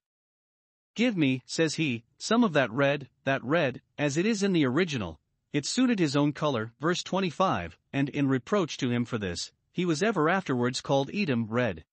Give 0.96 1.16
me, 1.16 1.42
says 1.46 1.76
he, 1.76 2.04
some 2.18 2.44
of 2.44 2.54
that 2.54 2.72
red, 2.72 3.10
that 3.24 3.44
red, 3.44 3.82
as 3.98 4.18
it 4.18 4.26
is 4.26 4.44
in 4.44 4.54
the 4.54 4.66
original. 4.66 5.20
It 5.54 5.66
suited 5.66 6.00
his 6.00 6.16
own 6.16 6.34
color, 6.34 6.74
verse 6.80 7.04
25, 7.04 7.78
and 7.94 8.10
in 8.10 8.28
reproach 8.28 8.78
to 8.78 8.90
him 8.90 9.06
for 9.06 9.18
this, 9.18 9.52
he 9.72 9.86
was 9.86 10.04
ever 10.04 10.30
afterwards 10.30 10.82
called 10.82 11.12
Edom 11.14 11.46
red. 11.48 11.86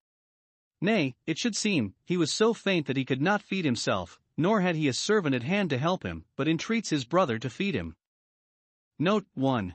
Nay, 0.81 1.15
it 1.27 1.39
should 1.39 1.57
seem, 1.57 1.95
he 2.05 2.17
was 2.17 2.33
so 2.33 2.53
faint 2.53 2.87
that 2.87 2.97
he 2.97 3.05
could 3.05 3.23
not 3.23 3.43
feed 3.43 3.65
himself, 3.65 4.19
nor 4.37 4.61
had 4.61 4.77
he 4.77 4.89
a 4.89 4.93
servant 4.93 5.35
at 5.35 5.43
hand 5.43 5.71
to 5.71 5.79
help 5.79 6.03
him, 6.03 6.25
but 6.37 6.49
entreats 6.49 6.91
his 6.91 7.05
brother 7.05 7.39
to 7.39 7.49
feed 7.49 7.75
him. 7.75 7.95
Note 8.99 9.27
1. 9.35 9.75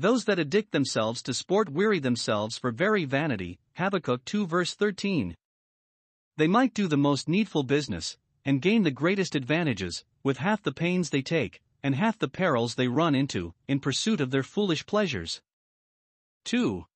Those 0.00 0.26
that 0.26 0.38
addict 0.38 0.70
themselves 0.70 1.22
to 1.22 1.34
sport 1.34 1.68
weary 1.68 1.98
themselves 1.98 2.56
for 2.56 2.70
very 2.70 3.04
vanity, 3.04 3.58
Habakkuk 3.72 4.24
2 4.24 4.46
verse 4.46 4.72
13. 4.72 5.34
They 6.36 6.46
might 6.46 6.72
do 6.72 6.86
the 6.86 6.96
most 6.96 7.28
needful 7.28 7.64
business, 7.64 8.16
and 8.44 8.62
gain 8.62 8.84
the 8.84 8.92
greatest 8.92 9.34
advantages, 9.34 10.04
with 10.22 10.36
half 10.36 10.62
the 10.62 10.70
pains 10.70 11.10
they 11.10 11.20
take, 11.20 11.60
and 11.82 11.96
half 11.96 12.16
the 12.16 12.28
perils 12.28 12.76
they 12.76 12.86
run 12.86 13.16
into, 13.16 13.54
in 13.66 13.80
pursuit 13.80 14.20
of 14.20 14.30
their 14.30 14.44
foolish 14.44 14.86
pleasures. 14.86 15.42
2. 16.44 16.86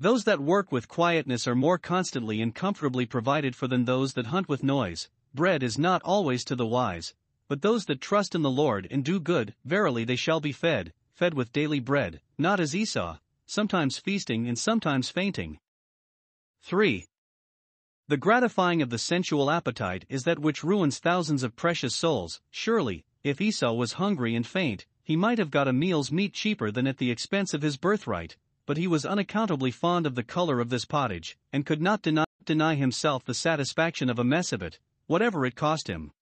Those 0.00 0.24
that 0.24 0.40
work 0.40 0.72
with 0.72 0.88
quietness 0.88 1.46
are 1.46 1.54
more 1.54 1.78
constantly 1.78 2.42
and 2.42 2.52
comfortably 2.52 3.06
provided 3.06 3.54
for 3.54 3.68
than 3.68 3.84
those 3.84 4.14
that 4.14 4.26
hunt 4.26 4.48
with 4.48 4.64
noise. 4.64 5.08
Bread 5.32 5.62
is 5.62 5.78
not 5.78 6.02
always 6.02 6.44
to 6.46 6.56
the 6.56 6.66
wise, 6.66 7.14
but 7.46 7.62
those 7.62 7.84
that 7.84 8.00
trust 8.00 8.34
in 8.34 8.42
the 8.42 8.50
Lord 8.50 8.88
and 8.90 9.04
do 9.04 9.20
good, 9.20 9.54
verily 9.64 10.02
they 10.02 10.16
shall 10.16 10.40
be 10.40 10.50
fed, 10.50 10.92
fed 11.20 11.34
with 11.34 11.52
daily 11.52 11.80
bread, 11.80 12.18
not 12.38 12.58
as 12.58 12.74
Esau, 12.74 13.18
sometimes 13.44 13.98
feasting 13.98 14.48
and 14.48 14.58
sometimes 14.58 15.10
fainting. 15.10 15.58
3. 16.62 17.04
The 18.08 18.16
gratifying 18.16 18.80
of 18.80 18.88
the 18.88 18.96
sensual 18.96 19.50
appetite 19.50 20.06
is 20.08 20.22
that 20.22 20.38
which 20.38 20.64
ruins 20.64 20.98
thousands 20.98 21.42
of 21.42 21.54
precious 21.56 21.94
souls. 21.94 22.40
Surely, 22.50 23.04
if 23.22 23.38
Esau 23.38 23.74
was 23.74 24.00
hungry 24.00 24.34
and 24.34 24.46
faint, 24.46 24.86
he 25.04 25.14
might 25.14 25.36
have 25.36 25.50
got 25.50 25.68
a 25.68 25.74
meal's 25.74 26.10
meat 26.10 26.32
cheaper 26.32 26.70
than 26.70 26.86
at 26.86 26.96
the 26.96 27.10
expense 27.10 27.52
of 27.52 27.60
his 27.60 27.76
birthright, 27.76 28.38
but 28.64 28.78
he 28.78 28.86
was 28.86 29.04
unaccountably 29.04 29.70
fond 29.70 30.06
of 30.06 30.14
the 30.14 30.24
color 30.24 30.58
of 30.58 30.70
this 30.70 30.86
pottage, 30.86 31.36
and 31.52 31.66
could 31.66 31.82
not 31.82 32.00
deny, 32.00 32.24
deny 32.46 32.76
himself 32.76 33.26
the 33.26 33.34
satisfaction 33.34 34.08
of 34.08 34.18
a 34.18 34.24
mess 34.24 34.54
of 34.54 34.62
it, 34.62 34.78
whatever 35.06 35.44
it 35.44 35.54
cost 35.54 35.86
him. 35.86 36.12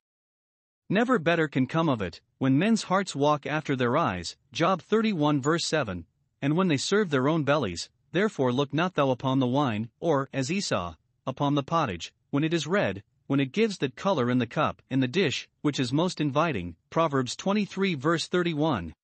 Never 0.91 1.19
better 1.19 1.49
can 1.49 1.67
come 1.67 1.91
of 1.91 2.01
it, 2.01 2.23
when 2.39 2.59
men's 2.59 2.85
hearts 2.85 3.15
walk 3.15 3.45
after 3.45 3.77
their 3.77 3.99
eyes, 3.99 4.37
Job 4.53 4.81
31 4.81 5.43
verse 5.43 5.67
7, 5.67 6.07
and 6.41 6.57
when 6.57 6.69
they 6.69 6.79
serve 6.79 7.11
their 7.11 7.29
own 7.29 7.45
bellies, 7.45 7.91
therefore 8.13 8.55
look 8.55 8.73
not 8.73 8.95
thou 8.95 9.11
upon 9.11 9.39
the 9.39 9.47
wine, 9.47 9.91
or, 10.01 10.31
as 10.33 10.51
Esau, 10.51 10.95
upon 11.27 11.55
the 11.55 11.63
pottage, 11.63 12.15
when 12.31 12.43
it 12.43 12.55
is 12.55 12.67
red, 12.67 13.03
when 13.27 13.39
it 13.39 13.53
gives 13.53 13.77
that 13.79 13.97
color 13.97 14.31
in 14.31 14.39
the 14.39 14.47
cup, 14.47 14.81
in 14.89 15.01
the 15.01 15.07
dish, 15.07 15.47
which 15.61 15.79
is 15.79 15.93
most 15.93 16.23
inviting, 16.23 16.75
Proverbs 16.89 17.37
23 17.37 17.95
verse 17.95 18.27
31. 18.27 18.95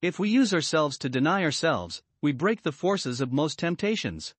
If 0.00 0.18
we 0.18 0.30
use 0.30 0.54
ourselves 0.54 0.96
to 0.98 1.10
deny 1.10 1.42
ourselves, 1.42 2.02
we 2.22 2.32
break 2.32 2.62
the 2.62 2.72
forces 2.72 3.20
of 3.20 3.34
most 3.34 3.58
temptations. 3.58 4.34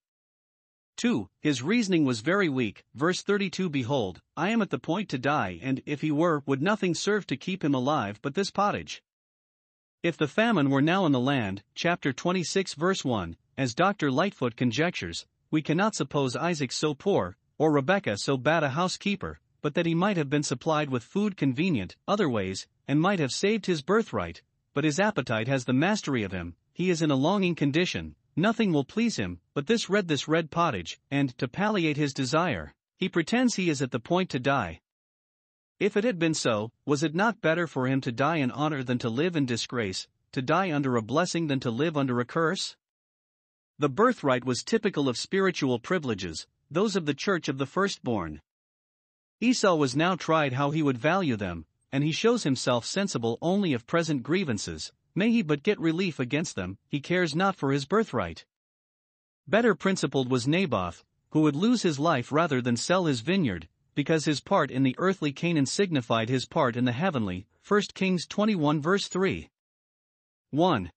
2. 0.97 1.29
His 1.41 1.61
reasoning 1.61 2.05
was 2.05 2.21
very 2.21 2.49
weak. 2.49 2.83
Verse 2.95 3.21
32 3.21 3.69
Behold, 3.69 4.19
I 4.35 4.49
am 4.49 4.61
at 4.61 4.71
the 4.71 4.79
point 4.79 5.09
to 5.09 5.17
die, 5.17 5.59
and 5.61 5.81
if 5.85 6.01
he 6.01 6.11
were, 6.11 6.41
would 6.45 6.61
nothing 6.61 6.95
serve 6.95 7.27
to 7.27 7.37
keep 7.37 7.63
him 7.63 7.73
alive 7.73 8.19
but 8.21 8.33
this 8.33 8.51
pottage? 8.51 9.03
If 10.03 10.17
the 10.17 10.27
famine 10.27 10.69
were 10.69 10.81
now 10.81 11.05
in 11.05 11.11
the 11.11 11.19
land, 11.19 11.63
chapter 11.75 12.11
26, 12.11 12.73
verse 12.73 13.05
1, 13.05 13.37
as 13.57 13.75
Dr. 13.75 14.11
Lightfoot 14.11 14.55
conjectures, 14.55 15.25
we 15.51 15.61
cannot 15.61 15.95
suppose 15.95 16.35
Isaac 16.35 16.71
so 16.71 16.93
poor, 16.93 17.37
or 17.57 17.71
Rebekah 17.71 18.17
so 18.17 18.37
bad 18.37 18.63
a 18.63 18.69
housekeeper, 18.69 19.39
but 19.61 19.75
that 19.75 19.85
he 19.85 19.95
might 19.95 20.17
have 20.17 20.29
been 20.29 20.43
supplied 20.43 20.89
with 20.89 21.03
food 21.03 21.37
convenient, 21.37 21.95
other 22.07 22.29
ways, 22.29 22.67
and 22.87 22.99
might 22.99 23.19
have 23.19 23.31
saved 23.31 23.65
his 23.65 23.81
birthright, 23.81 24.41
but 24.73 24.83
his 24.83 24.99
appetite 24.99 25.47
has 25.47 25.65
the 25.65 25.73
mastery 25.73 26.23
of 26.23 26.31
him, 26.31 26.55
he 26.73 26.89
is 26.89 27.01
in 27.01 27.11
a 27.11 27.15
longing 27.15 27.55
condition, 27.55 28.15
Nothing 28.39 28.71
will 28.71 28.85
please 28.85 29.15
him 29.15 29.39
but 29.55 29.65
this 29.65 29.89
red 29.89 30.07
this 30.07 30.27
red 30.27 30.51
pottage, 30.51 30.99
and, 31.09 31.35
to 31.39 31.47
palliate 31.47 31.97
his 31.97 32.13
desire, 32.13 32.71
he 32.95 33.09
pretends 33.09 33.55
he 33.55 33.67
is 33.67 33.81
at 33.81 33.89
the 33.89 33.99
point 33.99 34.29
to 34.29 34.39
die. 34.39 34.79
If 35.79 35.97
it 35.97 36.03
had 36.03 36.19
been 36.19 36.35
so, 36.35 36.71
was 36.85 37.01
it 37.01 37.15
not 37.15 37.41
better 37.41 37.65
for 37.65 37.87
him 37.87 37.99
to 38.01 38.11
die 38.11 38.37
in 38.37 38.51
honor 38.51 38.83
than 38.83 38.99
to 38.99 39.09
live 39.09 39.35
in 39.35 39.47
disgrace, 39.47 40.07
to 40.33 40.43
die 40.43 40.71
under 40.71 40.95
a 40.95 41.01
blessing 41.01 41.47
than 41.47 41.59
to 41.61 41.71
live 41.71 41.97
under 41.97 42.19
a 42.19 42.25
curse? 42.25 42.75
The 43.79 43.89
birthright 43.89 44.45
was 44.45 44.63
typical 44.63 45.09
of 45.09 45.17
spiritual 45.17 45.79
privileges, 45.79 46.45
those 46.69 46.95
of 46.95 47.07
the 47.07 47.15
church 47.15 47.47
of 47.47 47.57
the 47.57 47.65
firstborn. 47.65 48.41
Esau 49.41 49.73
was 49.75 49.95
now 49.95 50.15
tried 50.15 50.53
how 50.53 50.69
he 50.69 50.83
would 50.83 50.99
value 50.99 51.37
them, 51.37 51.65
and 51.91 52.03
he 52.03 52.11
shows 52.11 52.43
himself 52.43 52.85
sensible 52.85 53.39
only 53.41 53.73
of 53.73 53.87
present 53.87 54.21
grievances, 54.21 54.91
May 55.17 55.31
he 55.31 55.41
but 55.41 55.63
get 55.63 55.79
relief 55.79 56.19
against 56.19 56.55
them, 56.55 56.77
he 56.87 56.99
cares 56.99 57.33
not 57.33 57.55
for 57.55 57.71
his 57.71 57.85
birthright. 57.85 58.45
Better 59.47 59.73
principled 59.73 60.29
was 60.29 60.47
Naboth, 60.47 61.03
who 61.31 61.41
would 61.41 61.55
lose 61.55 61.81
his 61.81 61.97
life 61.97 62.31
rather 62.31 62.61
than 62.61 62.77
sell 62.77 63.05
his 63.05 63.21
vineyard, 63.21 63.67
because 63.95 64.25
his 64.25 64.41
part 64.41 64.69
in 64.69 64.83
the 64.83 64.93
earthly 64.99 65.31
Canaan 65.31 65.65
signified 65.65 66.29
his 66.29 66.45
part 66.45 66.75
in 66.75 66.85
the 66.85 66.91
heavenly. 66.91 67.47
1 67.67 67.81
Kings 67.95 68.27
21 68.27 68.79
verse 68.79 69.07
3. 69.07 69.49
1. 70.51 70.91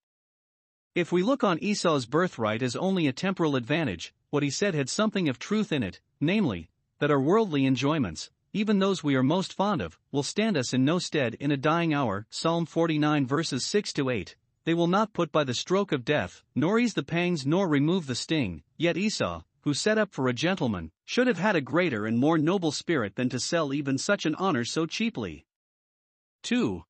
If 0.94 1.12
we 1.12 1.22
look 1.22 1.42
on 1.42 1.58
Esau's 1.62 2.04
birthright 2.04 2.60
as 2.60 2.76
only 2.76 3.06
a 3.06 3.14
temporal 3.14 3.56
advantage, 3.56 4.12
what 4.28 4.42
he 4.42 4.50
said 4.50 4.74
had 4.74 4.90
something 4.90 5.30
of 5.30 5.38
truth 5.38 5.72
in 5.72 5.82
it, 5.82 6.02
namely, 6.20 6.68
that 6.98 7.10
our 7.10 7.18
worldly 7.18 7.64
enjoyments, 7.64 8.30
even 8.52 8.78
those 8.78 9.04
we 9.04 9.14
are 9.14 9.22
most 9.22 9.52
fond 9.52 9.80
of, 9.80 9.98
will 10.10 10.22
stand 10.22 10.56
us 10.56 10.72
in 10.74 10.84
no 10.84 10.98
stead 10.98 11.34
in 11.34 11.52
a 11.52 11.56
dying 11.56 11.94
hour. 11.94 12.26
Psalm 12.30 12.66
49 12.66 13.26
verses 13.26 13.64
6 13.64 13.92
to 13.92 14.10
8. 14.10 14.34
They 14.64 14.74
will 14.74 14.88
not 14.88 15.12
put 15.12 15.30
by 15.30 15.44
the 15.44 15.54
stroke 15.54 15.92
of 15.92 16.04
death, 16.04 16.42
nor 16.54 16.78
ease 16.78 16.94
the 16.94 17.02
pangs 17.02 17.46
nor 17.46 17.68
remove 17.68 18.06
the 18.06 18.14
sting. 18.14 18.62
Yet 18.76 18.96
Esau, 18.96 19.42
who 19.62 19.72
set 19.72 19.98
up 19.98 20.12
for 20.12 20.28
a 20.28 20.32
gentleman, 20.32 20.90
should 21.04 21.26
have 21.26 21.38
had 21.38 21.56
a 21.56 21.60
greater 21.60 22.06
and 22.06 22.18
more 22.18 22.38
noble 22.38 22.72
spirit 22.72 23.14
than 23.14 23.28
to 23.28 23.38
sell 23.38 23.72
even 23.72 23.98
such 23.98 24.26
an 24.26 24.34
honor 24.34 24.64
so 24.64 24.86
cheaply. 24.86 25.46
2. 26.42 26.84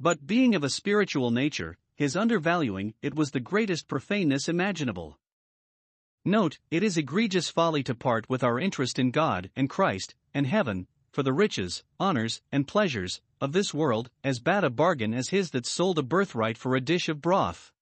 But 0.00 0.26
being 0.26 0.54
of 0.54 0.64
a 0.64 0.70
spiritual 0.70 1.30
nature, 1.30 1.76
his 1.94 2.16
undervaluing 2.16 2.94
it 3.02 3.14
was 3.14 3.30
the 3.30 3.40
greatest 3.40 3.86
profaneness 3.86 4.48
imaginable. 4.48 5.18
Note, 6.24 6.58
it 6.70 6.82
is 6.82 6.96
egregious 6.96 7.50
folly 7.50 7.82
to 7.82 7.94
part 7.94 8.28
with 8.30 8.42
our 8.42 8.58
interest 8.58 8.98
in 8.98 9.10
God 9.10 9.50
and 9.54 9.68
Christ, 9.68 10.14
and 10.34 10.46
heaven, 10.46 10.86
for 11.12 11.22
the 11.22 11.32
riches, 11.32 11.84
honors, 12.00 12.42
and 12.50 12.66
pleasures 12.66 13.20
of 13.40 13.52
this 13.52 13.72
world, 13.72 14.10
as 14.24 14.40
bad 14.40 14.64
a 14.64 14.70
bargain 14.70 15.14
as 15.14 15.28
his 15.28 15.50
that 15.52 15.64
sold 15.64 15.98
a 15.98 16.02
birthright 16.02 16.58
for 16.58 16.74
a 16.74 16.80
dish 16.80 17.08
of 17.08 17.22
broth. 17.22 17.72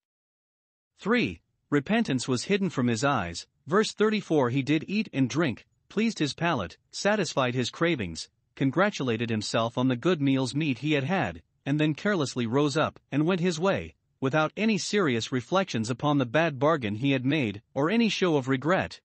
3. 0.98 1.40
Repentance 1.70 2.28
was 2.28 2.44
hidden 2.44 2.68
from 2.68 2.88
his 2.88 3.02
eyes. 3.02 3.46
Verse 3.66 3.92
34 3.92 4.50
He 4.50 4.62
did 4.62 4.84
eat 4.86 5.08
and 5.12 5.30
drink, 5.30 5.66
pleased 5.88 6.18
his 6.18 6.34
palate, 6.34 6.76
satisfied 6.90 7.54
his 7.54 7.70
cravings, 7.70 8.28
congratulated 8.54 9.30
himself 9.30 9.78
on 9.78 9.88
the 9.88 9.96
good 9.96 10.20
meal's 10.20 10.54
meat 10.54 10.80
he 10.80 10.92
had 10.92 11.04
had, 11.04 11.42
and 11.64 11.80
then 11.80 11.94
carelessly 11.94 12.46
rose 12.46 12.76
up 12.76 13.00
and 13.10 13.24
went 13.24 13.40
his 13.40 13.58
way, 13.58 13.94
without 14.20 14.52
any 14.56 14.76
serious 14.76 15.32
reflections 15.32 15.90
upon 15.90 16.18
the 16.18 16.26
bad 16.26 16.58
bargain 16.58 16.96
he 16.96 17.12
had 17.12 17.24
made, 17.24 17.62
or 17.72 17.88
any 17.88 18.08
show 18.08 18.36
of 18.36 18.48
regret. 18.48 19.00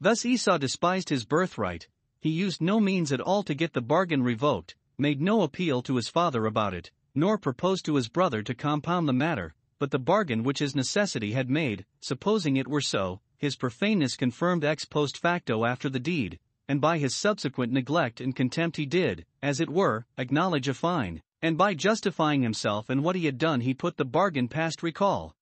Thus 0.00 0.24
Esau 0.24 0.58
despised 0.58 1.08
his 1.08 1.24
birthright, 1.24 1.88
he 2.20 2.30
used 2.30 2.60
no 2.60 2.80
means 2.80 3.12
at 3.12 3.20
all 3.20 3.42
to 3.44 3.54
get 3.54 3.72
the 3.72 3.80
bargain 3.80 4.22
revoked, 4.22 4.74
made 4.98 5.20
no 5.20 5.42
appeal 5.42 5.82
to 5.82 5.96
his 5.96 6.08
father 6.08 6.46
about 6.46 6.74
it, 6.74 6.90
nor 7.14 7.38
proposed 7.38 7.84
to 7.84 7.94
his 7.94 8.08
brother 8.08 8.42
to 8.42 8.54
compound 8.54 9.08
the 9.08 9.12
matter, 9.12 9.54
but 9.78 9.92
the 9.92 9.98
bargain 9.98 10.42
which 10.42 10.58
his 10.58 10.74
necessity 10.74 11.32
had 11.32 11.48
made, 11.48 11.86
supposing 12.00 12.56
it 12.56 12.66
were 12.66 12.80
so, 12.80 13.20
his 13.36 13.54
profaneness 13.54 14.16
confirmed 14.16 14.64
ex 14.64 14.84
post 14.84 15.16
facto 15.16 15.64
after 15.64 15.88
the 15.88 16.00
deed, 16.00 16.38
and 16.68 16.80
by 16.80 16.98
his 16.98 17.14
subsequent 17.14 17.72
neglect 17.72 18.20
and 18.20 18.34
contempt 18.34 18.76
he 18.76 18.84
did, 18.86 19.24
as 19.40 19.60
it 19.60 19.70
were, 19.70 20.04
acknowledge 20.18 20.66
a 20.66 20.74
fine, 20.74 21.22
and 21.40 21.56
by 21.56 21.72
justifying 21.72 22.42
himself 22.42 22.90
and 22.90 23.04
what 23.04 23.14
he 23.14 23.26
had 23.26 23.38
done 23.38 23.60
he 23.60 23.72
put 23.72 23.96
the 23.96 24.04
bargain 24.04 24.48
past 24.48 24.82
recall. 24.82 25.36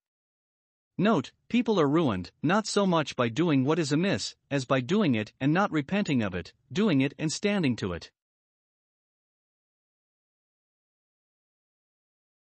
Note, 0.99 1.31
people 1.47 1.79
are 1.79 1.87
ruined, 1.87 2.31
not 2.41 2.65
so 2.65 2.87
much 2.87 3.15
by 3.15 3.29
doing 3.29 3.63
what 3.63 3.77
is 3.77 3.91
amiss, 3.91 4.35
as 4.49 4.65
by 4.65 4.81
doing 4.81 5.13
it 5.13 5.31
and 5.39 5.53
not 5.53 5.71
repenting 5.71 6.23
of 6.23 6.33
it, 6.33 6.53
doing 6.73 7.01
it 7.01 7.13
and 7.19 7.31
standing 7.31 7.75
to 7.75 7.93
it. 7.93 8.09